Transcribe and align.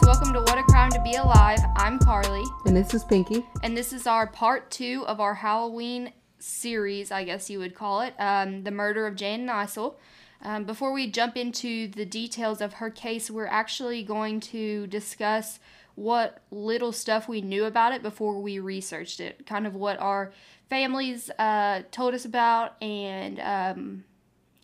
guys, 0.00 0.06
welcome 0.06 0.32
to 0.32 0.40
What 0.40 0.58
a 0.58 0.62
Crime 0.64 0.90
to 0.90 1.00
Be 1.02 1.14
Alive. 1.14 1.58
I'm 1.76 1.98
Carly, 1.98 2.44
And 2.66 2.76
this 2.76 2.94
is 2.94 3.04
Pinky. 3.04 3.44
and 3.62 3.76
this 3.76 3.92
is 3.92 4.06
our 4.06 4.26
part 4.26 4.70
two 4.70 5.04
of 5.06 5.20
our 5.20 5.34
Halloween 5.34 6.12
series, 6.38 7.10
I 7.10 7.24
guess 7.24 7.48
you 7.50 7.58
would 7.58 7.74
call 7.74 8.02
it, 8.02 8.14
um, 8.18 8.64
the 8.64 8.70
murder 8.70 9.06
of 9.06 9.16
Jane 9.16 9.46
Nisel. 9.46 9.94
Um, 10.42 10.64
before 10.64 10.92
we 10.92 11.10
jump 11.10 11.36
into 11.36 11.88
the 11.88 12.04
details 12.04 12.60
of 12.60 12.74
her 12.74 12.90
case, 12.90 13.30
we're 13.30 13.46
actually 13.46 14.02
going 14.02 14.40
to 14.40 14.86
discuss 14.86 15.58
what 15.94 16.42
little 16.50 16.92
stuff 16.92 17.28
we 17.28 17.40
knew 17.40 17.64
about 17.64 17.92
it 17.92 18.02
before 18.02 18.40
we 18.40 18.58
researched 18.58 19.20
it, 19.20 19.46
kind 19.46 19.66
of 19.66 19.74
what 19.74 19.98
our 20.00 20.32
families 20.70 21.28
uh, 21.38 21.82
told 21.90 22.14
us 22.14 22.24
about, 22.24 22.80
and 22.82 23.40
um, 23.40 24.04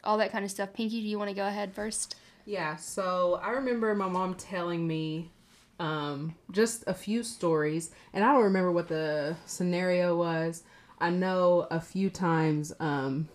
all 0.05 0.19
that 0.19 0.31
kind 0.31 0.45
of 0.45 0.51
stuff. 0.51 0.73
Pinky, 0.75 1.01
do 1.01 1.09
you 1.09 1.19
want 1.19 1.31
to 1.31 1.35
go 1.35 1.47
ahead 1.47 1.75
first? 1.75 2.15
Yeah, 2.47 2.77
so 2.77 3.41
I 3.43 3.51
remember 3.51 3.95
my 3.95 4.09
mom 4.09 4.35
telling 4.35 4.87
me 4.87 5.33
um, 5.81 6.35
just 6.51 6.85
a 6.87 6.95
few 6.95 7.23
stories, 7.23 7.91
and 8.13 8.23
I 8.23 8.33
don't 8.33 8.45
remember 8.45 8.71
what 8.71 8.89
the 8.89 9.37
scenario 9.47 10.17
was. 10.17 10.63
I 10.99 11.11
know 11.11 11.67
a 11.71 11.81
few 11.81 12.11
times 12.11 12.73
um, 12.81 13.29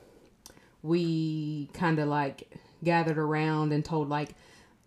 we 0.83 1.69
kind 1.73 1.99
of 1.99 2.07
like 2.07 2.51
gathered 2.83 3.17
around 3.17 3.73
and 3.73 3.83
told 3.83 4.09
like 4.09 4.35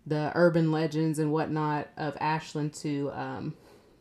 the 0.05 0.31
urban 0.35 0.71
legends 0.71 1.19
and 1.19 1.31
whatnot 1.31 1.87
of 1.97 2.17
Ashland 2.19 2.73
to 2.75 3.11
um, 3.13 3.53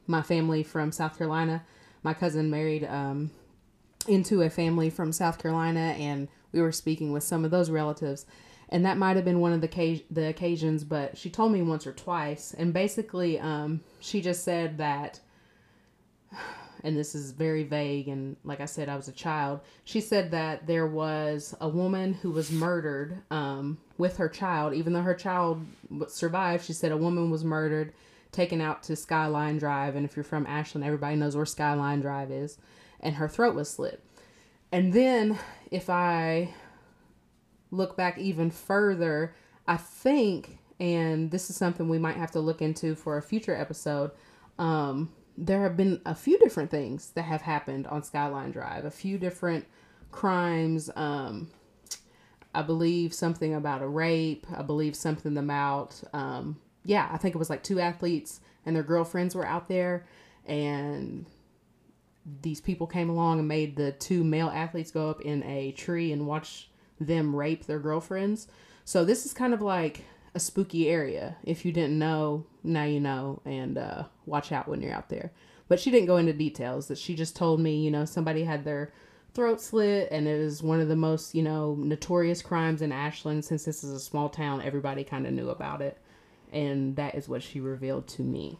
my 0.06 0.22
family 0.22 0.62
from 0.62 0.92
South 0.92 1.18
Carolina. 1.18 1.64
My 2.02 2.14
cousin 2.14 2.48
married 2.48 2.84
um, 2.84 3.30
into 4.06 4.42
a 4.42 4.50
family 4.50 4.88
from 4.88 5.12
South 5.12 5.40
Carolina, 5.40 5.94
and 5.98 6.28
we 6.52 6.60
were 6.60 6.72
speaking 6.72 7.12
with 7.12 7.24
some 7.24 7.44
of 7.44 7.50
those 7.50 7.70
relatives. 7.70 8.24
And 8.72 8.86
that 8.86 8.96
might 8.96 9.16
have 9.16 9.24
been 9.26 9.40
one 9.40 9.52
of 9.52 9.60
the 9.60 10.02
the 10.10 10.28
occasions, 10.28 10.82
but 10.82 11.18
she 11.18 11.28
told 11.28 11.52
me 11.52 11.60
once 11.60 11.86
or 11.86 11.92
twice, 11.92 12.54
and 12.56 12.72
basically, 12.72 13.38
um, 13.38 13.82
she 14.00 14.22
just 14.22 14.44
said 14.44 14.78
that, 14.78 15.20
and 16.82 16.96
this 16.96 17.14
is 17.14 17.32
very 17.32 17.64
vague, 17.64 18.08
and 18.08 18.34
like 18.44 18.62
I 18.62 18.64
said, 18.64 18.88
I 18.88 18.96
was 18.96 19.08
a 19.08 19.12
child. 19.12 19.60
She 19.84 20.00
said 20.00 20.30
that 20.30 20.66
there 20.66 20.86
was 20.86 21.54
a 21.60 21.68
woman 21.68 22.14
who 22.14 22.30
was 22.30 22.50
murdered 22.50 23.18
um, 23.30 23.76
with 23.98 24.16
her 24.16 24.30
child, 24.30 24.72
even 24.72 24.94
though 24.94 25.02
her 25.02 25.14
child 25.14 25.66
survived. 26.08 26.64
She 26.64 26.72
said 26.72 26.92
a 26.92 26.96
woman 26.96 27.30
was 27.30 27.44
murdered, 27.44 27.92
taken 28.30 28.62
out 28.62 28.82
to 28.84 28.96
Skyline 28.96 29.58
Drive, 29.58 29.96
and 29.96 30.06
if 30.06 30.16
you're 30.16 30.24
from 30.24 30.46
Ashland, 30.46 30.86
everybody 30.86 31.16
knows 31.16 31.36
where 31.36 31.44
Skyline 31.44 32.00
Drive 32.00 32.30
is, 32.30 32.56
and 33.00 33.16
her 33.16 33.28
throat 33.28 33.54
was 33.54 33.68
slit. 33.68 34.02
And 34.72 34.94
then, 34.94 35.38
if 35.70 35.90
I 35.90 36.54
look 37.72 37.96
back 37.96 38.18
even 38.18 38.50
further, 38.50 39.34
I 39.66 39.78
think, 39.78 40.58
and 40.78 41.30
this 41.30 41.50
is 41.50 41.56
something 41.56 41.88
we 41.88 41.98
might 41.98 42.16
have 42.16 42.30
to 42.32 42.40
look 42.40 42.62
into 42.62 42.94
for 42.94 43.16
a 43.16 43.22
future 43.22 43.56
episode, 43.56 44.12
um, 44.58 45.10
there 45.36 45.62
have 45.62 45.76
been 45.76 46.00
a 46.04 46.14
few 46.14 46.38
different 46.38 46.70
things 46.70 47.10
that 47.12 47.22
have 47.22 47.42
happened 47.42 47.86
on 47.86 48.02
Skyline 48.02 48.52
Drive, 48.52 48.84
a 48.84 48.90
few 48.90 49.18
different 49.18 49.64
crimes. 50.10 50.90
Um, 50.94 51.50
I 52.54 52.60
believe 52.60 53.14
something 53.14 53.54
about 53.54 53.80
a 53.80 53.88
rape. 53.88 54.46
I 54.54 54.62
believe 54.62 54.94
something 54.94 55.38
about, 55.38 56.00
um, 56.12 56.60
yeah, 56.84 57.08
I 57.10 57.16
think 57.16 57.34
it 57.34 57.38
was 57.38 57.48
like 57.48 57.62
two 57.62 57.80
athletes 57.80 58.40
and 58.66 58.76
their 58.76 58.82
girlfriends 58.82 59.34
were 59.34 59.46
out 59.46 59.68
there, 59.68 60.06
and 60.46 61.26
these 62.42 62.60
people 62.60 62.86
came 62.86 63.08
along 63.08 63.38
and 63.38 63.48
made 63.48 63.74
the 63.74 63.92
two 63.92 64.22
male 64.22 64.48
athletes 64.48 64.90
go 64.90 65.10
up 65.10 65.22
in 65.22 65.42
a 65.44 65.72
tree 65.72 66.12
and 66.12 66.26
watch 66.26 66.68
them 67.00 67.34
rape 67.34 67.66
their 67.66 67.78
girlfriends. 67.78 68.48
So 68.84 69.04
this 69.04 69.26
is 69.26 69.32
kind 69.32 69.54
of 69.54 69.62
like 69.62 70.04
a 70.34 70.40
spooky 70.40 70.88
area. 70.88 71.36
If 71.44 71.64
you 71.64 71.72
didn't 71.72 71.98
know, 71.98 72.46
now 72.62 72.84
you 72.84 73.00
know, 73.00 73.40
and 73.44 73.78
uh, 73.78 74.04
watch 74.26 74.52
out 74.52 74.68
when 74.68 74.80
you're 74.80 74.94
out 74.94 75.08
there. 75.08 75.32
But 75.68 75.80
she 75.80 75.90
didn't 75.90 76.06
go 76.06 76.16
into 76.16 76.32
details. 76.32 76.88
That 76.88 76.98
she 76.98 77.14
just 77.14 77.36
told 77.36 77.60
me, 77.60 77.80
you 77.82 77.90
know, 77.90 78.04
somebody 78.04 78.44
had 78.44 78.64
their 78.64 78.92
throat 79.34 79.60
slit, 79.60 80.08
and 80.10 80.26
it 80.26 80.38
was 80.38 80.62
one 80.62 80.80
of 80.80 80.88
the 80.88 80.96
most, 80.96 81.34
you 81.34 81.42
know, 81.42 81.74
notorious 81.78 82.42
crimes 82.42 82.82
in 82.82 82.92
Ashland. 82.92 83.44
Since 83.44 83.64
this 83.64 83.82
is 83.84 83.92
a 83.92 84.00
small 84.00 84.28
town, 84.28 84.62
everybody 84.62 85.04
kind 85.04 85.26
of 85.26 85.32
knew 85.32 85.48
about 85.48 85.80
it, 85.80 85.98
and 86.52 86.96
that 86.96 87.14
is 87.14 87.28
what 87.28 87.42
she 87.42 87.60
revealed 87.60 88.06
to 88.08 88.22
me. 88.22 88.58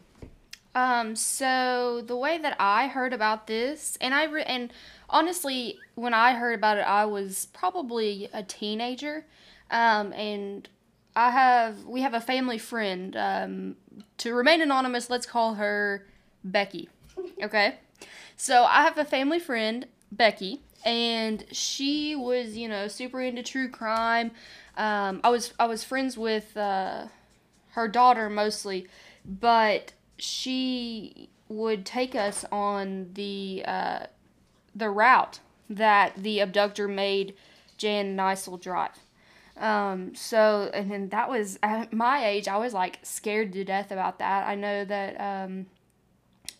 Um, 0.75 1.15
so 1.15 2.01
the 2.05 2.15
way 2.15 2.37
that 2.39 2.55
I 2.59 2.87
heard 2.87 3.13
about 3.13 3.45
this, 3.47 3.97
and 4.01 4.13
I 4.13 4.23
re- 4.25 4.43
and 4.43 4.73
honestly, 5.09 5.77
when 5.95 6.13
I 6.13 6.33
heard 6.33 6.55
about 6.57 6.77
it, 6.77 6.87
I 6.87 7.05
was 7.05 7.47
probably 7.53 8.27
a 8.33 8.41
teenager, 8.41 9.25
um, 9.69 10.13
and 10.13 10.67
I 11.15 11.29
have 11.29 11.85
we 11.85 12.01
have 12.01 12.15
a 12.15 12.21
family 12.21 12.57
friend. 12.57 13.15
Um, 13.15 13.75
to 14.17 14.33
remain 14.33 14.61
anonymous, 14.61 15.09
let's 15.09 15.25
call 15.25 15.55
her 15.55 16.05
Becky. 16.43 16.89
Okay, 17.43 17.75
so 18.35 18.63
I 18.63 18.81
have 18.81 18.97
a 18.97 19.05
family 19.05 19.39
friend, 19.39 19.85
Becky, 20.11 20.61
and 20.83 21.45
she 21.51 22.15
was 22.15 22.57
you 22.57 22.67
know 22.67 22.87
super 22.87 23.21
into 23.21 23.43
true 23.43 23.69
crime. 23.69 24.31
Um, 24.75 25.21
I 25.23 25.29
was 25.29 25.53
I 25.59 25.67
was 25.67 25.83
friends 25.83 26.17
with 26.17 26.57
uh, 26.57 27.05
her 27.73 27.87
daughter 27.87 28.29
mostly, 28.31 28.87
but 29.23 29.93
she 30.23 31.29
would 31.49 31.85
take 31.85 32.15
us 32.15 32.45
on 32.49 33.09
the 33.13 33.61
uh, 33.65 34.05
the 34.73 34.89
route 34.89 35.39
that 35.69 36.15
the 36.15 36.39
abductor 36.39 36.87
made 36.87 37.35
Jan 37.77 38.15
Nisel 38.15 38.59
drive. 38.59 38.97
Um, 39.57 40.15
so 40.15 40.71
and 40.73 40.89
then 40.89 41.09
that 41.09 41.29
was 41.29 41.59
at 41.61 41.91
my 41.91 42.25
age, 42.25 42.47
I 42.47 42.57
was 42.57 42.73
like 42.73 42.99
scared 43.03 43.51
to 43.53 43.65
death 43.65 43.91
about 43.91 44.19
that. 44.19 44.47
I 44.47 44.55
know 44.55 44.85
that 44.85 45.19
um, 45.19 45.65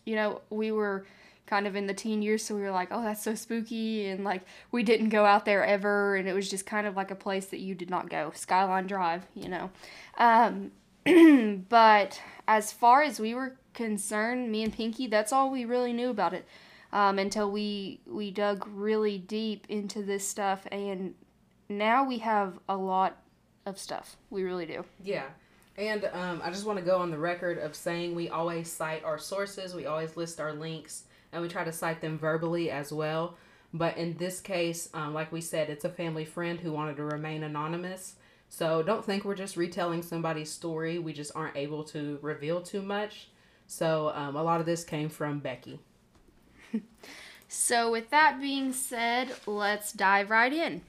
you 0.04 0.14
know 0.14 0.42
we 0.50 0.70
were 0.70 1.06
kind 1.46 1.66
of 1.66 1.74
in 1.74 1.86
the 1.86 1.94
teen 1.94 2.20
years, 2.20 2.44
so 2.44 2.54
we 2.54 2.60
were 2.60 2.70
like, 2.70 2.88
oh, 2.90 3.02
that's 3.02 3.22
so 3.22 3.34
spooky, 3.34 4.06
and 4.06 4.24
like 4.24 4.42
we 4.72 4.82
didn't 4.82 5.08
go 5.08 5.24
out 5.24 5.46
there 5.46 5.64
ever, 5.64 6.16
and 6.16 6.28
it 6.28 6.34
was 6.34 6.50
just 6.50 6.66
kind 6.66 6.86
of 6.86 6.96
like 6.96 7.10
a 7.10 7.16
place 7.16 7.46
that 7.46 7.60
you 7.60 7.74
did 7.74 7.88
not 7.88 8.10
go, 8.10 8.30
Skyline 8.34 8.86
Drive, 8.86 9.26
you 9.34 9.48
know. 9.48 9.70
Um, 10.18 10.70
but 11.68 12.20
as 12.48 12.72
far 12.72 13.02
as 13.02 13.20
we 13.20 13.34
were 13.34 13.56
concerned, 13.72 14.50
me 14.50 14.62
and 14.62 14.72
Pinky, 14.72 15.06
that's 15.06 15.32
all 15.32 15.50
we 15.50 15.64
really 15.64 15.92
knew 15.92 16.10
about 16.10 16.32
it 16.32 16.46
um, 16.92 17.18
until 17.18 17.50
we 17.50 18.00
we 18.06 18.30
dug 18.30 18.66
really 18.68 19.18
deep 19.18 19.66
into 19.68 20.02
this 20.02 20.26
stuff, 20.26 20.66
and 20.70 21.14
now 21.68 22.06
we 22.06 22.18
have 22.18 22.58
a 22.68 22.76
lot 22.76 23.18
of 23.66 23.78
stuff. 23.78 24.16
We 24.30 24.44
really 24.44 24.66
do. 24.66 24.84
Yeah. 25.02 25.24
And 25.76 26.08
um, 26.12 26.40
I 26.44 26.50
just 26.50 26.66
want 26.66 26.78
to 26.78 26.84
go 26.84 26.98
on 26.98 27.10
the 27.10 27.18
record 27.18 27.58
of 27.58 27.74
saying 27.74 28.14
we 28.14 28.28
always 28.28 28.70
cite 28.70 29.02
our 29.02 29.18
sources, 29.18 29.74
we 29.74 29.86
always 29.86 30.16
list 30.16 30.38
our 30.40 30.52
links, 30.52 31.02
and 31.32 31.42
we 31.42 31.48
try 31.48 31.64
to 31.64 31.72
cite 31.72 32.00
them 32.00 32.16
verbally 32.16 32.70
as 32.70 32.92
well. 32.92 33.36
But 33.72 33.96
in 33.96 34.16
this 34.16 34.40
case, 34.40 34.88
um, 34.94 35.14
like 35.14 35.32
we 35.32 35.40
said, 35.40 35.68
it's 35.68 35.84
a 35.84 35.88
family 35.88 36.24
friend 36.24 36.60
who 36.60 36.70
wanted 36.70 36.96
to 36.98 37.04
remain 37.04 37.42
anonymous. 37.42 38.14
So 38.56 38.82
don't 38.82 39.04
think 39.04 39.24
we're 39.24 39.34
just 39.34 39.56
retelling 39.56 40.02
somebody's 40.02 40.50
story. 40.50 40.98
We 41.00 41.12
just 41.12 41.32
aren't 41.34 41.56
able 41.56 41.82
to 41.84 42.18
reveal 42.22 42.62
too 42.62 42.82
much. 42.82 43.28
So 43.66 44.12
um, 44.14 44.36
a 44.36 44.42
lot 44.42 44.60
of 44.60 44.66
this 44.66 44.84
came 44.84 45.08
from 45.08 45.40
Becky. 45.40 45.80
So, 47.56 47.90
with 47.92 48.10
that 48.10 48.40
being 48.40 48.72
said, 48.72 49.28
let's 49.46 49.92
dive 49.92 50.30
right 50.30 50.52
in. 50.52 50.82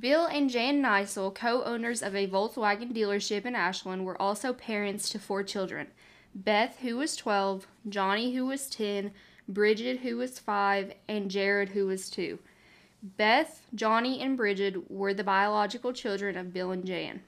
Bill 0.00 0.24
and 0.24 0.48
Jan 0.48 0.82
Nisel, 0.82 1.34
co 1.34 1.62
owners 1.62 2.02
of 2.02 2.16
a 2.16 2.26
Volkswagen 2.26 2.94
dealership 2.94 3.44
in 3.44 3.54
Ashland, 3.54 4.06
were 4.06 4.20
also 4.20 4.54
parents 4.54 5.10
to 5.10 5.18
four 5.18 5.42
children 5.42 5.88
Beth, 6.34 6.78
who 6.80 6.96
was 6.96 7.16
12, 7.16 7.66
Johnny, 7.86 8.34
who 8.34 8.46
was 8.46 8.70
10, 8.70 9.12
Bridget, 9.46 10.00
who 10.00 10.16
was 10.16 10.38
5, 10.38 10.94
and 11.06 11.30
Jared, 11.30 11.70
who 11.70 11.86
was 11.86 12.08
2. 12.08 12.38
Beth, 13.02 13.62
Johnny, 13.74 14.20
and 14.20 14.36
Bridget 14.36 14.90
were 14.90 15.14
the 15.14 15.22
biological 15.22 15.92
children 15.92 16.36
of 16.36 16.52
Bill 16.52 16.72
and 16.72 16.84
Jan. 16.84 17.22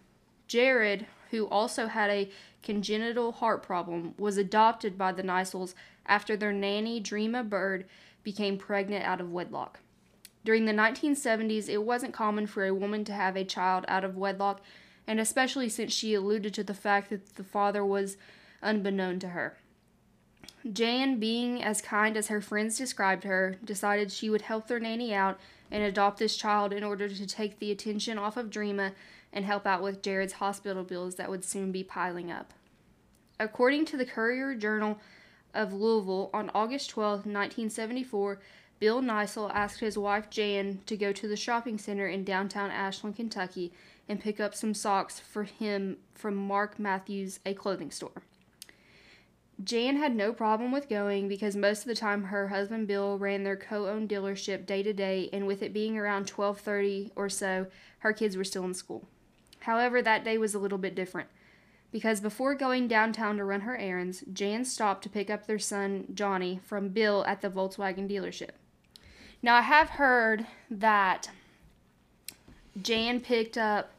Jared, 0.48 1.06
who 1.30 1.46
also 1.46 1.86
had 1.86 2.10
a 2.10 2.30
congenital 2.62 3.30
heart 3.30 3.62
problem, 3.62 4.14
was 4.18 4.36
adopted 4.36 4.98
by 4.98 5.12
the 5.12 5.22
Nisels 5.22 5.74
after 6.06 6.36
their 6.36 6.52
nanny, 6.52 7.00
Dreama 7.00 7.48
Bird, 7.48 7.86
became 8.24 8.58
pregnant 8.58 9.04
out 9.04 9.20
of 9.20 9.30
wedlock. 9.30 9.78
During 10.44 10.64
the 10.64 10.72
1970s, 10.72 11.68
it 11.68 11.84
wasn't 11.84 12.14
common 12.14 12.46
for 12.46 12.66
a 12.66 12.74
woman 12.74 13.04
to 13.04 13.12
have 13.12 13.36
a 13.36 13.44
child 13.44 13.84
out 13.86 14.04
of 14.04 14.16
wedlock, 14.16 14.60
and 15.06 15.20
especially 15.20 15.68
since 15.68 15.92
she 15.92 16.14
alluded 16.14 16.52
to 16.54 16.64
the 16.64 16.74
fact 16.74 17.10
that 17.10 17.36
the 17.36 17.44
father 17.44 17.84
was 17.84 18.16
unbeknown 18.60 19.20
to 19.20 19.28
her. 19.28 19.58
Jan, 20.70 21.20
being 21.20 21.62
as 21.62 21.80
kind 21.80 22.16
as 22.16 22.28
her 22.28 22.40
friends 22.40 22.76
described 22.76 23.24
her, 23.24 23.56
decided 23.64 24.10
she 24.10 24.28
would 24.28 24.42
help 24.42 24.66
their 24.66 24.80
nanny 24.80 25.14
out 25.14 25.38
and 25.70 25.82
adopt 25.82 26.18
this 26.18 26.36
child 26.36 26.72
in 26.72 26.82
order 26.82 27.08
to 27.08 27.26
take 27.26 27.58
the 27.58 27.70
attention 27.70 28.18
off 28.18 28.36
of 28.36 28.50
Dreama 28.50 28.92
and 29.32 29.44
help 29.44 29.66
out 29.66 29.82
with 29.82 30.02
Jared's 30.02 30.34
hospital 30.34 30.82
bills 30.82 31.14
that 31.16 31.30
would 31.30 31.44
soon 31.44 31.72
be 31.72 31.84
piling 31.84 32.30
up. 32.30 32.52
According 33.38 33.86
to 33.86 33.96
the 33.96 34.04
Courier 34.04 34.54
Journal 34.54 34.98
of 35.54 35.72
Louisville, 35.72 36.30
on 36.34 36.50
August 36.54 36.90
12, 36.90 37.26
1974, 37.26 38.40
Bill 38.78 39.02
Nisel 39.02 39.50
asked 39.52 39.80
his 39.80 39.98
wife 39.98 40.30
Jan 40.30 40.80
to 40.86 40.96
go 40.96 41.12
to 41.12 41.28
the 41.28 41.36
shopping 41.36 41.78
center 41.78 42.06
in 42.06 42.24
downtown 42.24 42.70
Ashland, 42.70 43.16
Kentucky, 43.16 43.72
and 44.08 44.20
pick 44.20 44.40
up 44.40 44.54
some 44.54 44.74
socks 44.74 45.20
for 45.20 45.44
him 45.44 45.98
from 46.14 46.34
Mark 46.34 46.78
Matthews, 46.78 47.40
a 47.44 47.54
clothing 47.54 47.90
store. 47.90 48.22
Jan 49.64 49.96
had 49.96 50.14
no 50.14 50.32
problem 50.32 50.72
with 50.72 50.88
going 50.88 51.28
because 51.28 51.56
most 51.56 51.80
of 51.80 51.86
the 51.86 51.94
time 51.94 52.24
her 52.24 52.48
husband 52.48 52.86
Bill 52.86 53.18
ran 53.18 53.42
their 53.42 53.56
co-owned 53.56 54.08
dealership 54.08 54.64
day 54.64 54.82
to 54.82 54.92
day 54.92 55.28
and 55.32 55.46
with 55.46 55.62
it 55.62 55.72
being 55.72 55.98
around 55.98 56.26
12:30 56.26 57.10
or 57.16 57.28
so, 57.28 57.66
her 57.98 58.12
kids 58.12 58.36
were 58.36 58.44
still 58.44 58.64
in 58.64 58.74
school. 58.74 59.08
However, 59.60 60.00
that 60.00 60.24
day 60.24 60.38
was 60.38 60.54
a 60.54 60.58
little 60.58 60.78
bit 60.78 60.94
different 60.94 61.28
because 61.92 62.20
before 62.20 62.54
going 62.54 62.88
downtown 62.88 63.36
to 63.36 63.44
run 63.44 63.62
her 63.62 63.76
errands, 63.76 64.24
Jan 64.32 64.64
stopped 64.64 65.02
to 65.02 65.10
pick 65.10 65.28
up 65.28 65.46
their 65.46 65.58
son 65.58 66.06
Johnny 66.14 66.60
from 66.64 66.90
Bill 66.90 67.24
at 67.26 67.40
the 67.40 67.50
Volkswagen 67.50 68.08
dealership. 68.08 68.50
Now, 69.42 69.56
I 69.56 69.62
have 69.62 69.90
heard 69.90 70.46
that 70.70 71.30
Jan 72.80 73.20
picked 73.20 73.58
up 73.58 73.92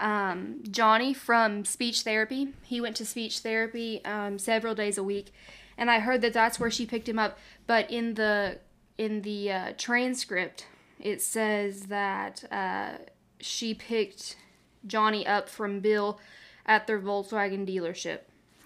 um, 0.00 0.62
Johnny 0.70 1.12
from 1.14 1.64
speech 1.64 2.02
therapy. 2.02 2.48
He 2.62 2.80
went 2.80 2.96
to 2.96 3.04
speech 3.04 3.40
therapy 3.40 4.04
um, 4.04 4.38
several 4.38 4.74
days 4.74 4.98
a 4.98 5.02
week, 5.02 5.32
and 5.76 5.90
I 5.90 6.00
heard 6.00 6.20
that 6.22 6.32
that's 6.32 6.60
where 6.60 6.70
she 6.70 6.86
picked 6.86 7.08
him 7.08 7.18
up. 7.18 7.38
But 7.66 7.90
in 7.90 8.14
the 8.14 8.58
in 8.96 9.22
the 9.22 9.52
uh, 9.52 9.72
transcript, 9.78 10.66
it 11.00 11.22
says 11.22 11.82
that 11.82 12.44
uh, 12.50 12.98
she 13.40 13.74
picked 13.74 14.36
Johnny 14.86 15.26
up 15.26 15.48
from 15.48 15.80
Bill 15.80 16.18
at 16.66 16.86
their 16.86 17.00
Volkswagen 17.00 17.66
dealership. 17.66 18.20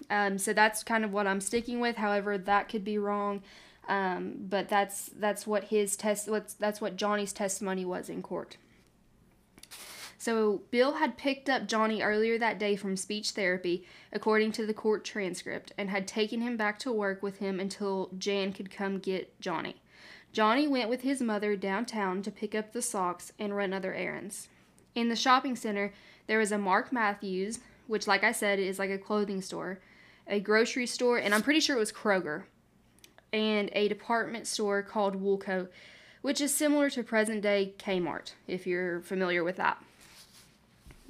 Um, 0.09 0.37
so 0.37 0.53
that's 0.53 0.83
kind 0.83 1.05
of 1.05 1.13
what 1.13 1.27
I'm 1.27 1.41
sticking 1.41 1.79
with. 1.79 1.97
However, 1.97 2.37
that 2.37 2.69
could 2.69 2.83
be 2.83 2.97
wrong. 2.97 3.41
Um, 3.87 4.35
but 4.49 4.69
that's 4.69 5.07
that's 5.07 5.45
what 5.45 5.65
his 5.65 5.97
test 5.97 6.29
what's 6.29 6.53
that's 6.53 6.79
what 6.79 6.95
Johnny's 6.95 7.33
testimony 7.33 7.83
was 7.83 8.09
in 8.09 8.21
court. 8.21 8.57
So 10.23 10.61
Bill 10.71 10.93
had 10.93 11.17
picked 11.17 11.49
up 11.49 11.67
Johnny 11.67 12.01
earlier 12.01 12.37
that 12.37 12.57
day 12.57 12.77
from 12.77 12.95
speech 12.95 13.31
therapy, 13.31 13.85
according 14.13 14.53
to 14.53 14.65
the 14.65 14.73
court 14.73 15.03
transcript, 15.03 15.73
and 15.77 15.89
had 15.89 16.07
taken 16.07 16.39
him 16.39 16.55
back 16.55 16.79
to 16.79 16.93
work 16.93 17.21
with 17.21 17.39
him 17.39 17.59
until 17.59 18.09
Jan 18.17 18.53
could 18.53 18.71
come 18.71 18.99
get 18.99 19.37
Johnny. 19.41 19.81
Johnny 20.31 20.65
went 20.65 20.89
with 20.89 21.01
his 21.01 21.21
mother 21.21 21.57
downtown 21.57 22.21
to 22.21 22.31
pick 22.31 22.55
up 22.55 22.71
the 22.71 22.81
socks 22.81 23.33
and 23.37 23.53
run 23.53 23.73
other 23.73 23.93
errands. 23.93 24.47
In 24.95 25.09
the 25.09 25.17
shopping 25.17 25.57
center, 25.57 25.91
there 26.27 26.39
was 26.39 26.53
a 26.53 26.57
Mark 26.57 26.93
Matthews, 26.93 27.59
which, 27.87 28.07
like 28.07 28.23
I 28.23 28.31
said, 28.31 28.59
is 28.59 28.79
like 28.79 28.91
a 28.91 28.97
clothing 28.97 29.41
store, 29.41 29.79
a 30.25 30.39
grocery 30.39 30.87
store, 30.87 31.17
and 31.17 31.35
I'm 31.35 31.43
pretty 31.43 31.59
sure 31.59 31.75
it 31.75 31.79
was 31.79 31.91
Kroger, 31.91 32.43
and 33.33 33.69
a 33.73 33.89
department 33.89 34.47
store 34.47 34.83
called 34.83 35.21
Woolco, 35.21 35.67
which 36.21 36.39
is 36.39 36.55
similar 36.55 36.89
to 36.91 37.03
present 37.03 37.41
day 37.41 37.73
Kmart, 37.77 38.31
if 38.47 38.65
you're 38.65 39.01
familiar 39.01 39.43
with 39.43 39.57
that. 39.57 39.83